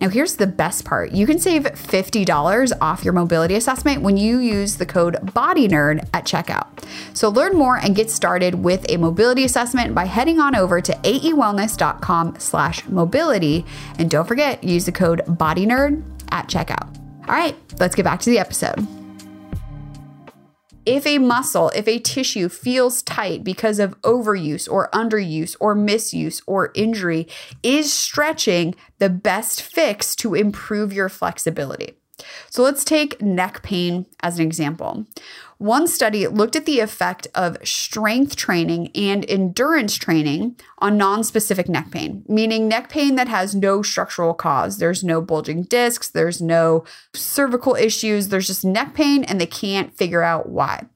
Now, 0.00 0.08
here's 0.08 0.36
the 0.36 0.46
best 0.46 0.84
part 0.84 1.12
you 1.12 1.26
can 1.26 1.38
save 1.38 1.64
$50 1.64 2.72
off 2.80 3.04
your 3.04 3.12
mobility 3.12 3.54
assessment 3.54 4.02
when 4.02 4.16
you 4.16 4.38
use 4.38 4.76
the 4.76 4.86
code 4.86 5.16
BODYNERD 5.34 6.08
at 6.12 6.24
checkout. 6.24 6.66
So, 7.14 7.28
learn 7.28 7.56
more 7.56 7.76
and 7.76 7.94
get 7.94 8.10
started 8.10 8.56
with 8.56 8.84
a 8.88 8.96
mobility 8.96 9.44
assessment 9.44 9.94
by 9.94 10.06
heading 10.06 10.40
on 10.40 10.54
over 10.54 10.80
to 10.80 10.92
aewellness.com 10.92 12.36
slash 12.38 12.86
mobility. 12.88 13.64
And 13.98 14.10
don't 14.10 14.26
forget, 14.26 14.64
use 14.64 14.86
the 14.86 14.92
code 14.92 15.22
BODYNERD 15.26 16.02
at 16.30 16.48
checkout. 16.48 16.96
All 17.28 17.34
right, 17.34 17.56
let's 17.78 17.94
get 17.94 18.04
back 18.04 18.20
to 18.20 18.30
the 18.30 18.38
episode. 18.38 18.99
If 20.86 21.06
a 21.06 21.18
muscle, 21.18 21.70
if 21.74 21.86
a 21.86 21.98
tissue 21.98 22.48
feels 22.48 23.02
tight 23.02 23.44
because 23.44 23.78
of 23.78 24.00
overuse 24.00 24.70
or 24.70 24.88
underuse 24.92 25.54
or 25.60 25.74
misuse 25.74 26.42
or 26.46 26.72
injury, 26.74 27.28
is 27.62 27.92
stretching 27.92 28.74
the 28.98 29.10
best 29.10 29.62
fix 29.62 30.16
to 30.16 30.34
improve 30.34 30.92
your 30.92 31.08
flexibility. 31.08 31.96
So 32.48 32.62
let's 32.62 32.84
take 32.84 33.20
neck 33.20 33.62
pain 33.62 34.06
as 34.22 34.38
an 34.38 34.46
example. 34.46 35.06
One 35.60 35.86
study 35.88 36.26
looked 36.26 36.56
at 36.56 36.64
the 36.64 36.80
effect 36.80 37.26
of 37.34 37.58
strength 37.68 38.34
training 38.34 38.90
and 38.94 39.28
endurance 39.28 39.94
training 39.96 40.56
on 40.78 40.96
non-specific 40.96 41.68
neck 41.68 41.90
pain, 41.90 42.24
meaning 42.26 42.66
neck 42.66 42.88
pain 42.88 43.16
that 43.16 43.28
has 43.28 43.54
no 43.54 43.82
structural 43.82 44.32
cause. 44.32 44.78
There's 44.78 45.04
no 45.04 45.20
bulging 45.20 45.64
discs, 45.64 46.08
there's 46.08 46.40
no 46.40 46.84
cervical 47.12 47.74
issues, 47.74 48.28
there's 48.28 48.46
just 48.46 48.64
neck 48.64 48.94
pain 48.94 49.22
and 49.22 49.38
they 49.38 49.44
can't 49.44 49.94
figure 49.94 50.22
out 50.22 50.48
why. 50.48 50.86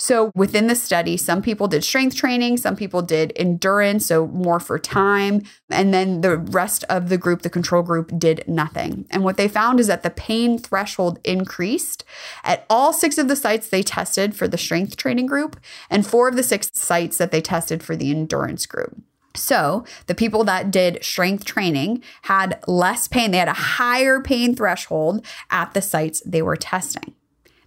So 0.00 0.32
within 0.34 0.66
the 0.66 0.74
study, 0.74 1.18
some 1.18 1.42
people 1.42 1.68
did 1.68 1.84
strength 1.84 2.16
training, 2.16 2.56
some 2.56 2.74
people 2.74 3.02
did 3.02 3.34
endurance, 3.36 4.06
so 4.06 4.28
more 4.28 4.58
for 4.58 4.78
time. 4.78 5.42
And 5.68 5.92
then 5.92 6.22
the 6.22 6.38
rest 6.38 6.84
of 6.84 7.10
the 7.10 7.18
group, 7.18 7.42
the 7.42 7.50
control 7.50 7.82
group, 7.82 8.18
did 8.18 8.42
nothing. 8.48 9.04
And 9.10 9.24
what 9.24 9.36
they 9.36 9.46
found 9.46 9.78
is 9.78 9.88
that 9.88 10.02
the 10.02 10.08
pain 10.08 10.56
threshold 10.56 11.18
increased 11.22 12.02
at 12.44 12.64
all 12.70 12.94
six 12.94 13.18
of 13.18 13.28
the 13.28 13.36
sites 13.36 13.68
they 13.68 13.82
tested 13.82 14.34
for 14.34 14.48
the 14.48 14.56
strength 14.56 14.96
training 14.96 15.26
group 15.26 15.60
and 15.90 16.06
four 16.06 16.28
of 16.28 16.36
the 16.36 16.42
six 16.42 16.70
sites 16.72 17.18
that 17.18 17.30
they 17.30 17.42
tested 17.42 17.82
for 17.82 17.94
the 17.94 18.10
endurance 18.10 18.64
group. 18.64 19.02
So, 19.36 19.84
the 20.06 20.14
people 20.14 20.44
that 20.44 20.70
did 20.70 21.04
strength 21.04 21.44
training 21.44 22.02
had 22.22 22.58
less 22.66 23.06
pain. 23.06 23.32
They 23.32 23.36
had 23.36 23.48
a 23.48 23.52
higher 23.52 24.22
pain 24.22 24.56
threshold 24.56 25.26
at 25.50 25.74
the 25.74 25.82
sites 25.82 26.22
they 26.24 26.40
were 26.40 26.56
testing. 26.56 27.14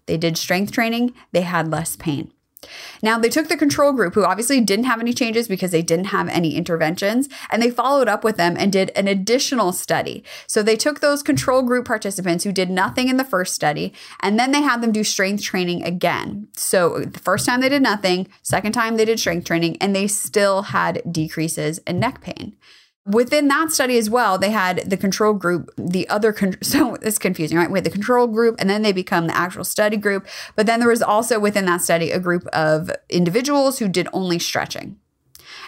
They 0.06 0.18
did 0.18 0.38
strength 0.38 0.72
training, 0.72 1.14
they 1.32 1.42
had 1.42 1.72
less 1.72 1.96
pain. 1.96 2.32
Now, 3.02 3.20
they 3.20 3.30
took 3.30 3.50
the 3.50 3.58
control 3.58 3.92
group, 3.92 4.14
who 4.14 4.24
obviously 4.24 4.62
didn't 4.62 4.86
have 4.86 5.00
any 5.00 5.14
changes 5.14 5.48
because 5.48 5.72
they 5.72 5.82
didn't 5.82 6.06
have 6.06 6.30
any 6.30 6.56
interventions, 6.56 7.28
and 7.52 7.62
they 7.62 7.70
followed 7.70 8.08
up 8.08 8.24
with 8.24 8.38
them 8.38 8.56
and 8.58 8.72
did 8.72 8.92
an 8.96 9.08
additional 9.08 9.72
study. 9.72 10.24
So 10.48 10.64
they 10.64 10.76
took 10.76 11.00
those 11.00 11.24
control 11.24 11.62
group 11.62 11.86
participants 11.86 12.44
who 12.44 12.52
did 12.52 12.70
nothing 12.70 13.10
in 13.10 13.18
the 13.18 13.24
first 13.24 13.54
study, 13.54 13.94
and 14.22 14.40
then 14.40 14.52
they 14.52 14.62
had 14.62 14.82
them 14.82 14.92
do 14.92 15.04
strength 15.04 15.44
training 15.44 15.84
again. 15.84 16.48
So 16.56 17.00
the 17.00 17.20
first 17.20 17.46
time 17.46 17.62
they 17.62 17.70
did 17.70 17.82
nothing, 17.82 18.28
second 18.42 18.72
time 18.72 18.98
they 18.98 19.06
did 19.06 19.20
strength 19.20 19.46
training, 19.46 19.78
and 19.82 19.96
they 19.96 20.08
still 20.08 20.64
had 20.64 21.02
decreases 21.12 21.80
in 21.80 22.00
neck 22.00 22.22
pain. 22.22 22.56
Within 23.06 23.50
that 23.50 23.72
study 23.72 23.98
as 23.98 24.10
well, 24.10 24.38
they 24.38 24.52
had 24.52 24.90
the 24.90 24.96
control 24.96 25.34
group, 25.34 25.70
the 25.78 26.08
other, 26.08 26.32
con- 26.32 26.58
so 26.62 26.96
it's 26.96 27.18
confusing, 27.18 27.58
right? 27.58 27.70
We 27.70 27.78
had 27.78 27.86
the 27.86 27.90
control 27.90 28.28
group 28.28 28.56
and 28.60 28.70
then 28.70 28.82
they 28.82 28.94
become 28.94 29.28
the 29.28 29.36
actual 29.36 29.66
study 29.66 29.98
group. 29.98 30.26
But 30.56 30.66
then 30.66 30.80
there 30.80 30.90
was 30.90 31.02
also 31.02 31.40
within 31.40 31.66
that 31.66 31.82
study 31.82 32.12
a 32.12 32.20
group 32.20 32.48
of 32.48 32.90
individuals 33.10 33.80
who 33.80 33.90
did 33.90 34.08
only 34.14 34.40
stretching. 34.40 34.98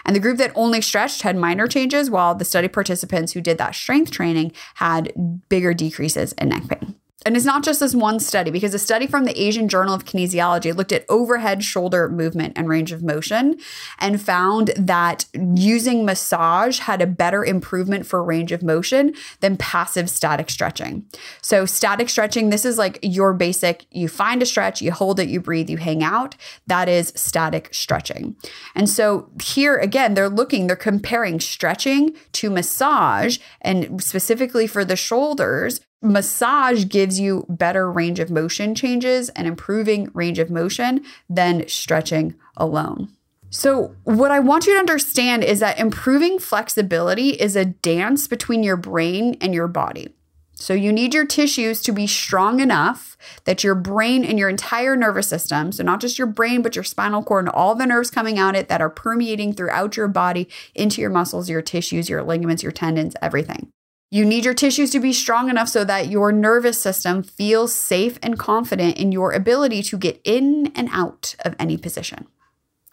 And 0.05 0.15
the 0.15 0.19
group 0.19 0.37
that 0.37 0.51
only 0.55 0.81
stretched 0.81 1.23
had 1.23 1.35
minor 1.35 1.67
changes, 1.67 2.09
while 2.09 2.35
the 2.35 2.45
study 2.45 2.67
participants 2.67 3.33
who 3.33 3.41
did 3.41 3.57
that 3.57 3.75
strength 3.75 4.11
training 4.11 4.51
had 4.75 5.11
bigger 5.49 5.73
decreases 5.73 6.33
in 6.33 6.49
neck 6.49 6.67
pain. 6.67 6.95
And 7.25 7.35
it's 7.35 7.45
not 7.45 7.63
just 7.63 7.79
this 7.79 7.95
one 7.95 8.19
study, 8.19 8.51
because 8.51 8.75
a 8.75 8.79
study 8.79 9.07
from 9.07 9.25
the 9.25 9.41
Asian 9.41 9.67
Journal 9.67 9.95
of 9.95 10.05
Kinesiology 10.05 10.75
looked 10.75 10.91
at 10.91 11.05
overhead 11.09 11.63
shoulder 11.63 12.07
movement 12.07 12.53
and 12.55 12.69
range 12.69 12.91
of 12.91 13.01
motion 13.01 13.57
and 13.97 14.21
found 14.21 14.67
that 14.77 15.25
using 15.33 16.05
massage 16.05 16.77
had 16.79 17.01
a 17.01 17.07
better 17.07 17.43
improvement 17.43 18.05
for 18.05 18.23
range 18.23 18.51
of 18.51 18.61
motion 18.61 19.15
than 19.39 19.57
passive 19.57 20.07
static 20.07 20.51
stretching. 20.51 21.03
So, 21.41 21.65
static 21.65 22.09
stretching, 22.09 22.51
this 22.51 22.63
is 22.63 22.77
like 22.77 22.99
your 23.01 23.33
basic 23.33 23.87
you 23.89 24.07
find 24.07 24.43
a 24.43 24.45
stretch, 24.45 24.81
you 24.83 24.91
hold 24.91 25.19
it, 25.19 25.27
you 25.27 25.41
breathe, 25.41 25.69
you 25.69 25.77
hang 25.77 26.03
out. 26.03 26.35
That 26.67 26.87
is 26.87 27.11
static 27.15 27.69
stretching. 27.73 28.35
And 28.75 28.87
so, 28.87 29.31
here 29.41 29.77
again, 29.77 30.13
they're 30.13 30.29
looking, 30.29 30.67
they're 30.67 30.75
comparing 30.75 31.39
stretching 31.39 32.15
to 32.33 32.51
massage, 32.51 33.39
and 33.61 34.03
specifically 34.03 34.67
for 34.67 34.85
the 34.85 34.95
shoulders 34.95 35.79
massage 36.05 36.85
gives 36.87 37.19
you 37.19 37.45
better 37.49 37.91
range 37.91 38.19
of 38.19 38.29
motion 38.29 38.75
changes 38.75 39.29
and 39.29 39.47
improving 39.47 40.09
range 40.13 40.39
of 40.39 40.49
motion 40.49 41.03
than 41.29 41.67
stretching 41.67 42.35
alone. 42.55 43.09
So, 43.49 43.95
what 44.03 44.31
I 44.31 44.39
want 44.39 44.65
you 44.65 44.73
to 44.73 44.79
understand 44.79 45.43
is 45.43 45.61
that 45.61 45.79
improving 45.79 46.39
flexibility 46.39 47.29
is 47.29 47.55
a 47.55 47.65
dance 47.65 48.27
between 48.27 48.63
your 48.63 48.75
brain 48.75 49.37
and 49.39 49.53
your 49.53 49.67
body. 49.67 50.13
So, 50.55 50.73
you 50.73 50.91
need 50.91 51.13
your 51.13 51.25
tissues 51.25 51.81
to 51.83 51.93
be 51.93 52.05
strong 52.05 52.59
enough 52.59 53.17
that 53.45 53.63
your 53.63 53.75
brain 53.75 54.25
and 54.25 54.37
your 54.37 54.49
entire 54.49 54.97
nervous 54.97 55.29
system, 55.29 55.71
so 55.71 55.83
not 55.83 56.01
just 56.01 56.17
your 56.17 56.27
brain, 56.27 56.63
but 56.63 56.75
your 56.75 56.83
spinal 56.83 57.23
cord 57.23 57.45
and 57.45 57.53
all 57.55 57.75
the 57.75 57.85
nerves 57.85 58.11
coming 58.11 58.37
out 58.37 58.55
of 58.55 58.61
it 58.61 58.67
that 58.67 58.81
are 58.81 58.89
permeating 58.89 59.53
throughout 59.53 59.95
your 59.95 60.09
body 60.09 60.49
into 60.73 60.99
your 60.99 61.09
muscles, 61.09 61.49
your 61.49 61.61
tissues, 61.61 62.09
your 62.09 62.23
ligaments, 62.23 62.63
your 62.63 62.73
tendons, 62.73 63.15
everything. 63.21 63.71
You 64.15 64.23
need 64.23 64.45
your 64.45 64.53
tissues 64.53 64.91
to 64.91 65.01
be 65.01 65.11
strong 65.11 65.49
enough 65.49 65.67
so 65.67 65.83
that 65.83 66.07
your 66.07 66.31
nervous 66.31 66.81
system 66.81 67.21
feels 67.21 67.75
safe 67.75 68.17
and 68.23 68.39
confident 68.39 68.95
in 68.95 69.11
your 69.11 69.33
ability 69.33 69.83
to 69.83 69.97
get 69.97 70.21
in 70.23 70.71
and 70.73 70.87
out 70.93 71.35
of 71.43 71.53
any 71.59 71.75
position. 71.75 72.25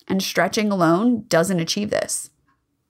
And 0.08 0.20
stretching 0.20 0.72
alone 0.72 1.26
doesn't 1.28 1.60
achieve 1.60 1.90
this. 1.90 2.30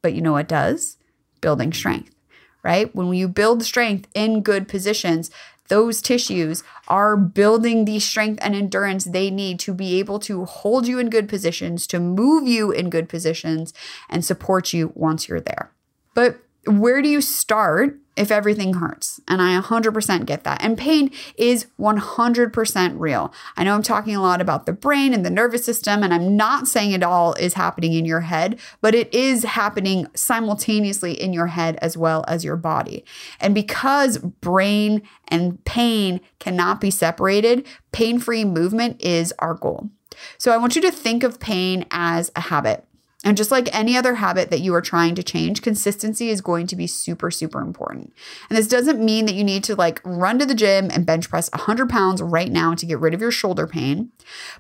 But 0.01 0.15
you 0.15 0.23
know 0.23 0.33
what 0.33 0.49
does? 0.49 0.97
Building 1.43 1.75
strength, 1.75 2.15
right? 2.63 2.95
When 2.95 3.13
you 3.13 3.29
build 3.29 3.65
strength 3.65 4.09
in 4.15 4.41
good 4.41 4.67
positions, 4.67 5.31
those 5.69 6.01
tissues 6.01 6.65
are 6.89 7.19
building 7.19 7.85
the 7.85 7.99
strength 7.99 8.39
and 8.43 8.55
endurance 8.55 9.05
they 9.05 9.31
need 9.31 9.61
to 9.61 9.75
be 9.75 9.99
able 9.99 10.19
to 10.21 10.47
hold 10.47 10.89
you 10.89 10.99
in 10.99 11.11
good 11.11 11.29
positions, 11.29 11.87
to 11.89 12.01
move 12.01 12.49
you 12.49 12.71
in 12.71 12.89
good 12.89 13.11
positions, 13.11 13.75
and 14.09 14.25
support 14.25 14.73
you 14.73 14.91
once 14.95 15.29
you're 15.29 15.39
there. 15.39 15.71
But 16.15 16.39
where 16.65 17.03
do 17.03 17.11
you 17.11 17.21
start 17.21 17.99
if 18.17 18.31
everything 18.31 18.75
hurts. 18.75 19.21
And 19.27 19.41
I 19.41 19.59
100% 19.61 20.27
get 20.27 20.45
that. 20.45 20.63
And 20.63 20.77
pain 20.77 21.11
is 21.37 21.67
100% 21.79 22.95
real. 22.99 23.33
I 23.57 23.65
know 23.65 23.75
I'm 23.75 23.83
talking 23.83 24.15
a 24.15 24.23
lot 24.23 24.41
about 24.41 24.67
the 24.67 24.73
brain 24.73 25.15
and 25.15 25.25
the 25.25 25.31
nervous 25.31 25.65
system, 25.65 26.03
and 26.03 26.13
I'm 26.13 26.37
not 26.37 26.69
saying 26.69 26.93
it 26.93 27.03
all 27.03 27.35
is 27.35 27.55
happening 27.55 27.95
in 27.95 28.05
your 28.05 28.21
head, 28.21 28.59
but 28.81 28.95
it 28.95 29.13
is 29.15 29.45
happening 29.45 30.07
simultaneously 30.15 31.13
in 31.21 31.33
your 31.33 31.49
head 31.49 31.79
as 31.81 31.97
well 31.97 32.25
as 32.29 32.45
your 32.45 32.57
body. 32.57 33.05
And 33.41 33.55
because 33.55 34.19
brain 34.19 35.03
and 35.29 35.65
pain 35.65 36.21
cannot 36.39 36.81
be 36.81 36.91
separated, 36.91 37.67
pain 37.93 38.19
free 38.19 38.45
movement 38.45 39.03
is 39.03 39.33
our 39.39 39.55
goal. 39.55 39.91
So 40.37 40.53
I 40.53 40.59
want 40.59 40.77
you 40.77 40.83
to 40.83 40.91
think 40.91 41.23
of 41.23 41.41
pain 41.41 41.87
as 41.91 42.31
a 42.37 42.41
habit. 42.43 42.85
And 43.25 43.37
just 43.37 43.53
like 43.53 43.73
any 43.73 43.97
other 43.97 44.17
habit 44.17 44.51
that 44.51 44.63
you 44.63 44.75
are 44.75 44.81
trying 44.81 45.15
to 45.15 45.23
change, 45.23 45.63
consistency 45.63 46.29
is 46.29 46.41
going 46.41 46.67
to 46.67 46.75
be 46.75 46.89
super, 46.89 47.31
super 47.31 47.61
important. 47.61 48.13
And 48.51 48.59
this 48.59 48.67
doesn't 48.67 49.05
mean 49.05 49.27
that 49.27 49.35
you 49.35 49.45
need 49.45 49.63
to 49.65 49.77
like 49.77 50.01
run 50.05 50.41
to 50.41 50.47
the 50.47 50.57
gym 50.57 50.91
and 50.91 51.07
bench 51.07 51.31
press 51.31 51.49
100 51.53 51.89
pounds 51.89 52.21
right 52.21 52.51
now 52.51 52.75
to 52.75 52.85
get 52.85 52.99
rid 52.99 53.15
of 53.15 53.21
your 53.21 53.31
shoulder 53.31 53.69
pain. 53.69 54.11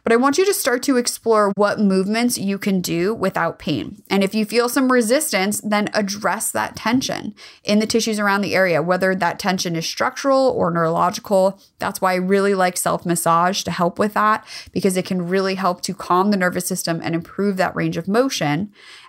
But 0.04 0.12
I 0.12 0.16
want 0.16 0.38
you 0.38 0.46
to 0.46 0.54
start 0.54 0.82
to 0.84 0.96
explore 0.96 1.52
what 1.56 1.80
movements 1.80 2.38
you 2.38 2.56
can 2.56 2.80
do 2.80 3.12
without 3.14 3.58
pain. 3.58 4.02
And 4.08 4.22
if 4.22 4.32
you 4.32 4.44
feel 4.44 4.68
some 4.68 4.92
resistance, 4.92 5.60
then 5.62 5.90
address 5.92 6.52
that 6.52 6.76
tension 6.76 7.34
in 7.64 7.80
the 7.80 7.86
tissues 7.86 8.20
around 8.20 8.42
the 8.42 8.54
area, 8.54 8.80
whether 8.80 9.12
that 9.14 9.40
tension 9.40 9.74
is 9.74 9.86
structural 9.86 10.48
or 10.48 10.70
neurological. 10.70 11.60
That's 11.80 12.00
why 12.00 12.12
I 12.12 12.16
really 12.16 12.54
like 12.54 12.76
self 12.76 13.04
massage 13.04 13.64
to 13.64 13.72
help 13.72 13.98
with 13.98 14.14
that 14.14 14.46
because 14.70 14.96
it 14.96 15.04
can 15.04 15.26
really 15.26 15.56
help 15.56 15.80
to 15.82 15.94
calm 15.94 16.30
the 16.30 16.36
nervous 16.36 16.66
system 16.66 17.00
and 17.02 17.14
improve 17.14 17.56
that 17.56 17.74
range 17.74 17.96
of 17.96 18.06
motion. 18.06 18.51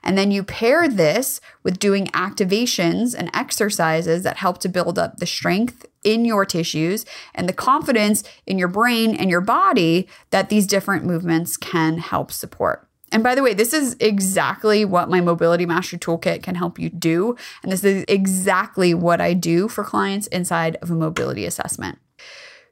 And 0.03 0.17
then 0.17 0.31
you 0.31 0.43
pair 0.43 0.87
this 0.87 1.39
with 1.63 1.79
doing 1.79 2.07
activations 2.07 3.15
and 3.17 3.29
exercises 3.33 4.23
that 4.23 4.37
help 4.37 4.57
to 4.59 4.69
build 4.69 4.99
up 4.99 5.17
the 5.17 5.25
strength 5.25 5.85
in 6.03 6.25
your 6.25 6.45
tissues 6.45 7.05
and 7.33 7.47
the 7.47 7.53
confidence 7.53 8.23
in 8.45 8.59
your 8.59 8.67
brain 8.67 9.15
and 9.15 9.29
your 9.29 9.41
body 9.41 10.07
that 10.31 10.49
these 10.49 10.67
different 10.67 11.05
movements 11.05 11.57
can 11.57 11.97
help 11.97 12.31
support. 12.31 12.87
And 13.13 13.21
by 13.21 13.35
the 13.35 13.43
way, 13.43 13.53
this 13.53 13.73
is 13.73 13.95
exactly 13.99 14.83
what 14.83 15.07
my 15.07 15.21
Mobility 15.21 15.67
Mastery 15.67 15.99
Toolkit 15.99 16.41
can 16.41 16.55
help 16.55 16.79
you 16.79 16.89
do. 16.89 17.37
And 17.61 17.71
this 17.71 17.83
is 17.83 18.03
exactly 18.07 18.95
what 18.95 19.21
I 19.21 19.33
do 19.33 19.67
for 19.67 19.83
clients 19.83 20.25
inside 20.27 20.77
of 20.81 20.89
a 20.89 20.95
mobility 20.95 21.45
assessment. 21.45 21.99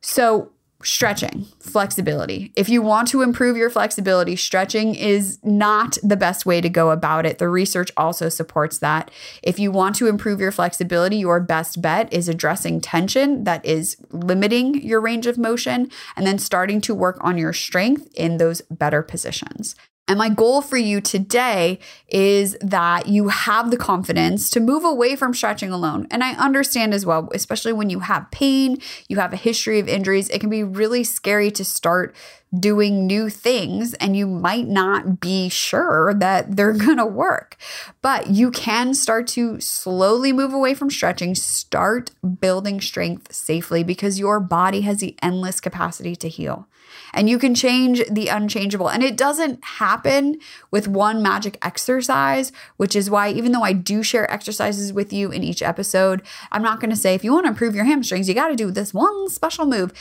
So, 0.01 0.51
Stretching, 0.83 1.45
flexibility. 1.59 2.51
If 2.55 2.69
you 2.69 2.81
want 2.81 3.07
to 3.09 3.21
improve 3.21 3.55
your 3.57 3.69
flexibility, 3.69 4.35
stretching 4.35 4.95
is 4.95 5.39
not 5.43 5.97
the 6.03 6.17
best 6.17 6.45
way 6.45 6.61
to 6.61 6.69
go 6.69 6.91
about 6.91 7.25
it. 7.25 7.38
The 7.38 7.50
research 7.50 7.91
also 7.95 8.29
supports 8.29 8.79
that. 8.79 9.11
If 9.43 9.59
you 9.59 9.71
want 9.71 9.95
to 9.97 10.07
improve 10.07 10.39
your 10.39 10.51
flexibility, 10.51 11.17
your 11.17 11.39
best 11.39 11.81
bet 11.81 12.11
is 12.11 12.27
addressing 12.27 12.81
tension 12.81 13.43
that 13.43 13.65
is 13.65 13.97
limiting 14.11 14.81
your 14.81 15.01
range 15.01 15.27
of 15.27 15.38
motion 15.38 15.89
and 16.15 16.25
then 16.25 16.39
starting 16.39 16.81
to 16.81 16.95
work 16.95 17.17
on 17.21 17.38
your 17.38 17.53
strength 17.53 18.07
in 18.15 18.38
those 18.38 18.61
better 18.69 19.03
positions. 19.03 19.75
And 20.08 20.17
my 20.17 20.29
goal 20.29 20.62
for 20.62 20.77
you 20.77 21.00
today 21.00 21.79
is 22.10 22.58
that 22.60 23.08
you 23.08 23.29
have 23.29 23.72
the 23.72 23.77
confidence 23.77 24.50
to 24.50 24.60
move 24.60 24.84
away 24.84 25.15
from 25.15 25.34
stretching 25.34 25.72
alone. 25.72 26.08
And 26.12 26.24
I 26.24 26.34
understand 26.34 26.93
as 26.93 27.05
well, 27.05 27.29
especially 27.34 27.72
when 27.72 27.89
you 27.89 28.00
have 28.00 28.29
pain, 28.31 28.77
you 29.08 29.20
have 29.20 29.31
a 29.31 29.38
history 29.38 29.79
of 29.79 29.88
injuries, 29.88 30.29
it 30.29 30.39
can 30.39 30.50
be 30.50 30.63
really 30.63 31.03
scary 31.03 31.50
to 31.51 31.63
start 31.63 32.13
doing 32.60 33.08
new 33.08 33.29
things 33.29 33.93
and 33.96 34.17
you 34.17 34.27
might 34.27 34.67
not 34.67 35.22
be 35.22 35.48
sure 35.48 36.13
that 36.15 36.58
they're 36.58 36.74
going 36.77 36.98
to 36.98 37.05
work. 37.05 37.55
But 38.01 38.27
you 38.27 38.51
can 38.51 38.93
start 38.93 39.27
to 39.27 39.62
slowly 39.62 40.34
move 40.34 40.53
away 40.53 40.74
from 40.74 40.89
stretching, 40.89 41.36
start 41.36 42.12
building 42.41 42.81
strength 42.81 43.34
safely 43.34 43.84
because 43.84 44.20
your 44.20 44.39
body 44.39 44.81
has 44.81 45.00
the 45.00 45.15
endless 45.22 45.62
capacity 45.62 46.15
to 46.17 46.27
heal 46.27 46.67
and 47.13 47.29
you 47.29 47.38
can 47.38 47.55
change 47.55 48.03
the 48.10 48.27
unchangeable. 48.27 48.89
And 48.89 49.03
it 49.03 49.17
doesn't 49.17 49.63
happen 49.63 50.39
with 50.71 50.88
one 50.88 51.21
magic 51.21 51.57
exercise, 51.62 52.51
which 52.77 52.95
is 52.95 53.10
why, 53.10 53.29
even 53.29 53.51
though 53.51 53.63
I 53.63 53.74
do 53.74 54.03
share 54.03 54.29
exercises 54.31 54.93
with 54.93 55.12
you 55.12 55.31
in 55.31 55.43
each 55.43 55.62
episode, 55.62 56.21
I'm 56.51 56.63
not 56.63 56.79
going 56.79 56.91
to 56.91 56.95
say 56.95 57.15
if 57.15 57.24
you 57.24 57.33
want 57.33 57.45
to 57.45 57.50
improve 57.50 57.75
your 57.75 57.86
hamstrings, 57.86 58.27
you 58.27 58.36
got 58.36 58.50
to 58.50 58.55
do 58.55 58.71
this 58.71 58.93
one 58.93 59.29
special 59.29 59.65
move. 59.65 59.93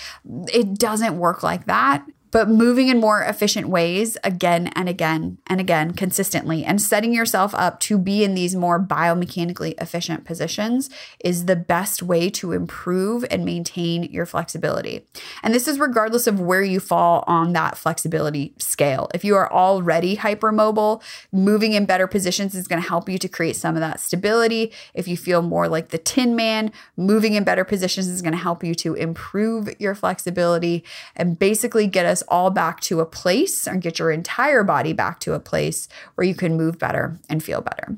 It 0.53 0.79
doesn't 0.79 1.19
work 1.19 1.43
like 1.43 1.67
that 1.67 2.05
but 2.31 2.49
moving 2.49 2.89
in 2.89 3.01
more 3.01 3.23
efficient 3.23 3.69
ways 3.69 4.17
again 4.25 4.69
and 4.69 4.89
again 4.89 5.39
and 5.47 5.61
again 5.61 5.93
consistently 5.93 6.65
and 6.65 6.81
setting 6.81 7.13
yourself 7.13 7.55
up 7.55 7.81
to 7.81 7.99
be 7.99 8.25
in 8.25 8.35
these 8.35 8.55
more 8.55 8.81
biomechanically 8.81 9.75
efficient 9.81 10.25
positions 10.25 10.91
is 11.25 11.47
the 11.47 11.57
best 11.57 12.03
way 12.03 12.31
to 12.31 12.53
improve 12.53 13.25
and 13.31 13.45
maintain 13.45 14.05
your 14.05 14.27
flexibility. 14.27 15.07
And 15.43 15.55
this 15.55 15.69
is 15.69 15.79
regardless 15.79 16.27
of 16.27 16.41
where 16.41 16.63
you 16.63 16.81
fall 16.81 17.25
on 17.27 17.53
that 17.53 17.77
flexibility 17.77 18.55
scale. 18.59 19.09
If 19.15 19.25
you 19.25 19.37
are 19.37 19.51
already 19.53 20.17
hypermobile, 20.17 21.03
moving 21.33 21.73
in 21.73 21.85
better 21.87 22.07
positions 22.07 22.55
is 22.55 22.69
going 22.69 22.83
to 22.83 22.89
help 22.89 23.09
you 23.09 23.19
to 23.19 23.29
create 23.29 23.57
some 23.57 23.75
of 23.75 23.81
that 23.81 24.01
stability. 24.01 24.73
If 24.95 25.09
you 25.09 25.17
feel 25.17 25.43
more 25.43 25.69
like 25.69 25.89
the 25.89 25.99
tin 25.99 26.37
man, 26.37 26.73
moving 26.97 27.35
in 27.35 27.45
better 27.45 27.65
positions 27.65 28.09
is 28.09 28.23
going 28.23 28.33
to 28.33 28.39
help 28.39 28.65
you 28.65 28.75
to 28.77 28.95
improve 28.95 29.69
your 29.79 29.95
flexibility 29.95 30.85
and 31.17 31.39
basically 31.39 31.87
get 31.87 32.07
us 32.07 32.20
all 32.29 32.51
back 32.51 32.81
to 32.81 33.01
a 33.01 33.07
place 33.07 33.67
and 33.67 33.83
get 33.83 33.99
your 33.99 34.11
entire 34.11 34.63
body 34.63 34.93
back 34.93 35.21
to 35.21 35.35
a 35.35 35.41
place 35.41 35.89
where 36.15 36.27
you 36.27 36.35
can 36.35 36.57
move 36.57 36.79
better 36.79 37.19
and 37.29 37.43
feel 37.43 37.61
better 37.61 37.97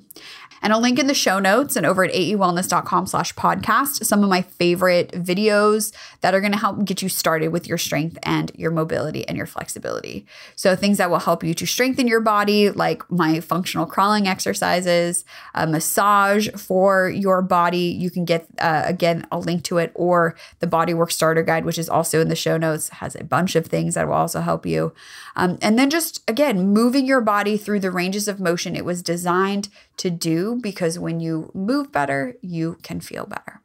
and 0.62 0.72
I'll 0.72 0.80
link 0.80 0.98
in 0.98 1.08
the 1.08 1.14
show 1.14 1.38
notes 1.38 1.76
and 1.76 1.84
over 1.84 2.04
at 2.04 2.12
aewellness.com 2.14 3.06
slash 3.06 3.34
podcast 3.34 4.04
some 4.04 4.22
of 4.22 4.30
my 4.30 4.42
favorite 4.42 5.10
videos 5.12 5.92
that 6.20 6.34
are 6.34 6.40
going 6.40 6.52
to 6.52 6.58
help 6.58 6.84
get 6.84 7.02
you 7.02 7.08
started 7.08 7.48
with 7.48 7.66
your 7.66 7.78
strength 7.78 8.18
and 8.22 8.52
your 8.54 8.70
mobility 8.70 9.26
and 9.28 9.36
your 9.36 9.46
flexibility. 9.46 10.24
So 10.54 10.76
things 10.76 10.98
that 10.98 11.10
will 11.10 11.18
help 11.18 11.42
you 11.42 11.52
to 11.54 11.66
strengthen 11.66 12.06
your 12.06 12.20
body, 12.20 12.70
like 12.70 13.08
my 13.10 13.40
functional 13.40 13.86
crawling 13.86 14.28
exercises, 14.28 15.24
a 15.54 15.66
massage 15.66 16.48
for 16.50 17.10
your 17.10 17.42
body. 17.42 17.96
You 17.98 18.10
can 18.10 18.24
get, 18.24 18.46
uh, 18.58 18.82
again, 18.86 19.26
I'll 19.32 19.42
link 19.42 19.64
to 19.64 19.78
it, 19.78 19.92
or 19.94 20.36
the 20.60 20.66
Bodywork 20.66 21.10
Starter 21.10 21.42
Guide, 21.42 21.64
which 21.64 21.78
is 21.78 21.88
also 21.88 22.20
in 22.20 22.28
the 22.28 22.36
show 22.36 22.56
notes, 22.56 22.88
has 22.90 23.16
a 23.16 23.24
bunch 23.24 23.56
of 23.56 23.66
things 23.66 23.94
that 23.94 24.06
will 24.06 24.14
also 24.14 24.40
help 24.40 24.64
you. 24.64 24.92
Um, 25.34 25.58
and 25.60 25.78
then 25.78 25.90
just, 25.90 26.22
again, 26.28 26.68
moving 26.68 27.06
your 27.06 27.20
body 27.20 27.56
through 27.56 27.80
the 27.80 27.90
ranges 27.90 28.28
of 28.28 28.38
motion 28.38 28.76
it 28.76 28.84
was 28.84 29.02
designed 29.02 29.68
to 29.98 30.10
do 30.10 30.58
because 30.62 30.98
when 30.98 31.20
you 31.20 31.50
move 31.54 31.92
better, 31.92 32.34
you 32.40 32.78
can 32.82 33.00
feel 33.00 33.26
better. 33.26 33.60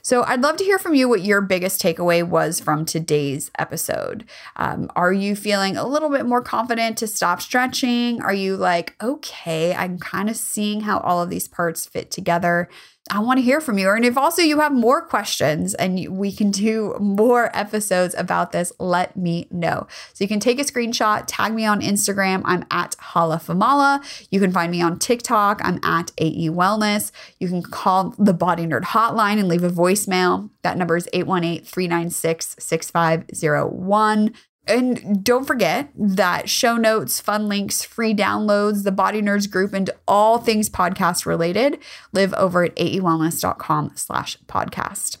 So, 0.00 0.22
I'd 0.22 0.40
love 0.40 0.56
to 0.56 0.64
hear 0.64 0.78
from 0.78 0.94
you 0.94 1.08
what 1.08 1.22
your 1.22 1.40
biggest 1.40 1.82
takeaway 1.82 2.26
was 2.26 2.60
from 2.60 2.84
today's 2.84 3.50
episode. 3.58 4.24
Um, 4.56 4.90
are 4.96 5.12
you 5.12 5.36
feeling 5.36 5.76
a 5.76 5.86
little 5.86 6.08
bit 6.08 6.24
more 6.24 6.40
confident 6.40 6.96
to 6.98 7.06
stop 7.06 7.42
stretching? 7.42 8.22
Are 8.22 8.32
you 8.32 8.56
like, 8.56 8.94
okay, 9.02 9.74
I'm 9.74 9.98
kind 9.98 10.30
of 10.30 10.36
seeing 10.36 10.82
how 10.82 11.00
all 11.00 11.20
of 11.20 11.30
these 11.30 11.48
parts 11.48 11.84
fit 11.84 12.10
together? 12.10 12.68
I 13.10 13.20
want 13.20 13.38
to 13.38 13.42
hear 13.42 13.60
from 13.60 13.78
you. 13.78 13.90
And 13.90 14.04
if 14.04 14.16
also 14.16 14.42
you 14.42 14.60
have 14.60 14.72
more 14.72 15.02
questions 15.02 15.74
and 15.74 16.18
we 16.18 16.32
can 16.32 16.50
do 16.50 16.96
more 17.00 17.56
episodes 17.56 18.14
about 18.16 18.52
this, 18.52 18.72
let 18.78 19.16
me 19.16 19.46
know. 19.50 19.86
So 20.12 20.24
you 20.24 20.28
can 20.28 20.40
take 20.40 20.58
a 20.58 20.64
screenshot, 20.64 21.24
tag 21.26 21.54
me 21.54 21.64
on 21.64 21.80
Instagram. 21.80 22.42
I'm 22.44 22.64
at 22.70 22.96
Hala 22.98 23.38
Famala. 23.38 24.02
You 24.30 24.40
can 24.40 24.52
find 24.52 24.70
me 24.70 24.80
on 24.82 24.98
TikTok. 24.98 25.60
I'm 25.62 25.80
at 25.82 26.12
AE 26.18 26.50
Wellness. 26.50 27.10
You 27.38 27.48
can 27.48 27.62
call 27.62 28.14
the 28.18 28.34
Body 28.34 28.66
Nerd 28.66 28.82
hotline 28.82 29.38
and 29.38 29.48
leave 29.48 29.64
a 29.64 29.70
voicemail. 29.70 30.50
That 30.62 30.76
number 30.76 30.96
is 30.96 31.08
818 31.12 31.64
396 31.64 32.56
6501. 32.58 34.34
And 34.68 35.24
don't 35.24 35.46
forget 35.46 35.90
that 35.96 36.48
show 36.48 36.76
notes, 36.76 37.20
fun 37.20 37.48
links, 37.48 37.82
free 37.82 38.14
downloads, 38.14 38.84
the 38.84 38.92
Body 38.92 39.22
Nerds 39.22 39.50
group, 39.50 39.72
and 39.72 39.90
all 40.06 40.38
things 40.38 40.68
podcast 40.68 41.24
related 41.26 41.78
live 42.12 42.34
over 42.34 42.64
at 42.64 42.76
aewellness.com 42.76 43.92
slash 43.94 44.38
podcast. 44.46 45.18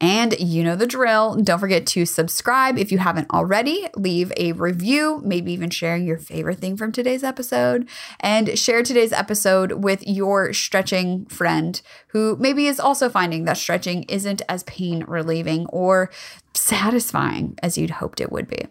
And 0.00 0.38
you 0.40 0.64
know 0.64 0.76
the 0.76 0.86
drill. 0.86 1.36
Don't 1.36 1.58
forget 1.58 1.86
to 1.88 2.06
subscribe 2.06 2.78
if 2.78 2.90
you 2.90 2.98
haven't 2.98 3.30
already. 3.30 3.86
Leave 3.94 4.32
a 4.38 4.52
review, 4.52 5.20
maybe 5.22 5.52
even 5.52 5.68
sharing 5.68 6.06
your 6.06 6.16
favorite 6.16 6.58
thing 6.58 6.78
from 6.78 6.90
today's 6.90 7.22
episode. 7.22 7.86
And 8.18 8.58
share 8.58 8.82
today's 8.82 9.12
episode 9.12 9.72
with 9.72 10.02
your 10.06 10.54
stretching 10.54 11.26
friend 11.26 11.80
who 12.08 12.36
maybe 12.40 12.66
is 12.66 12.80
also 12.80 13.10
finding 13.10 13.44
that 13.44 13.58
stretching 13.58 14.04
isn't 14.04 14.40
as 14.48 14.62
pain 14.62 15.04
relieving 15.06 15.66
or 15.66 16.10
satisfying 16.54 17.58
as 17.62 17.76
you'd 17.76 17.90
hoped 17.90 18.22
it 18.22 18.32
would 18.32 18.48
be. 18.48 18.68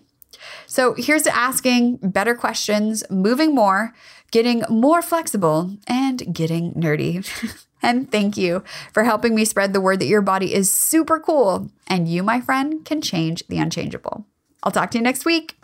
So 0.68 0.94
here's 0.94 1.24
to 1.24 1.36
asking 1.36 1.98
better 1.98 2.36
questions, 2.36 3.04
moving 3.10 3.54
more, 3.54 3.94
getting 4.32 4.64
more 4.70 5.02
flexible, 5.02 5.78
and 5.88 6.34
getting 6.34 6.74
nerdy. 6.74 7.28
and 7.82 8.12
thank 8.12 8.38
you 8.38 8.64
for 8.94 9.04
helping 9.04 9.36
me 9.36 9.46
spread 9.46 9.74
the 9.74 9.82
word 9.82 10.00
that 10.00 10.08
your 10.08 10.22
body 10.22 10.54
is 10.54 10.72
super 10.72 11.20
cool 11.20 11.70
and 11.88 12.08
you, 12.08 12.24
my 12.24 12.42
friend, 12.42 12.86
can 12.86 13.02
change 13.02 13.44
the 13.48 13.58
unchangeable. 13.58 14.26
I'll 14.64 14.72
talk 14.72 14.92
to 14.92 14.98
you 14.98 15.04
next 15.04 15.26
week. 15.26 15.56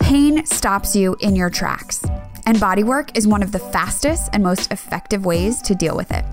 Pain 0.00 0.44
stops 0.44 0.94
you 0.94 1.16
in 1.20 1.34
your 1.34 1.50
tracks. 1.50 2.04
and 2.44 2.58
bodywork 2.58 3.16
is 3.16 3.26
one 3.26 3.42
of 3.42 3.52
the 3.52 3.58
fastest 3.58 4.28
and 4.32 4.42
most 4.42 4.72
effective 4.72 5.24
ways 5.24 5.62
to 5.62 5.74
deal 5.74 5.96
with 5.96 6.10
it. 6.10 6.24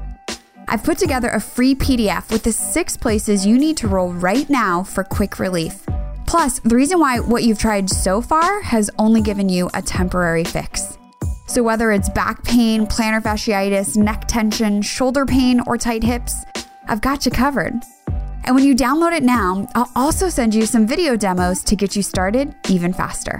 I've 0.71 0.83
put 0.83 0.99
together 0.99 1.29
a 1.29 1.39
free 1.39 1.73
PDF 1.73 2.31
with 2.31 2.43
the 2.43 2.51
six 2.51 2.95
places 2.95 3.43
you 3.43 3.57
need 3.57 3.75
to 3.77 3.87
roll 3.87 4.13
right 4.13 4.47
now 4.51 4.83
for 4.83 5.03
quick 5.03 5.39
relief. 5.39 5.83
Plus, 6.27 6.59
the 6.59 6.75
reason 6.75 6.99
why 6.99 7.19
what 7.19 7.41
you've 7.41 7.57
tried 7.57 7.89
so 7.89 8.21
far 8.21 8.61
has 8.61 8.91
only 8.99 9.19
given 9.19 9.49
you 9.49 9.71
a 9.73 9.81
temporary 9.81 10.43
fix. 10.43 10.95
So, 11.47 11.63
whether 11.63 11.91
it's 11.91 12.07
back 12.09 12.43
pain, 12.43 12.85
plantar 12.85 13.19
fasciitis, 13.19 13.97
neck 13.97 14.25
tension, 14.27 14.83
shoulder 14.83 15.25
pain, 15.25 15.59
or 15.65 15.75
tight 15.75 16.03
hips, 16.03 16.45
I've 16.87 17.01
got 17.01 17.25
you 17.25 17.31
covered. 17.31 17.73
And 18.43 18.53
when 18.53 18.63
you 18.63 18.75
download 18.75 19.13
it 19.17 19.23
now, 19.23 19.67
I'll 19.73 19.91
also 19.95 20.29
send 20.29 20.53
you 20.53 20.67
some 20.67 20.85
video 20.85 21.15
demos 21.15 21.63
to 21.63 21.75
get 21.75 21.95
you 21.95 22.03
started 22.03 22.53
even 22.69 22.93
faster. 22.93 23.39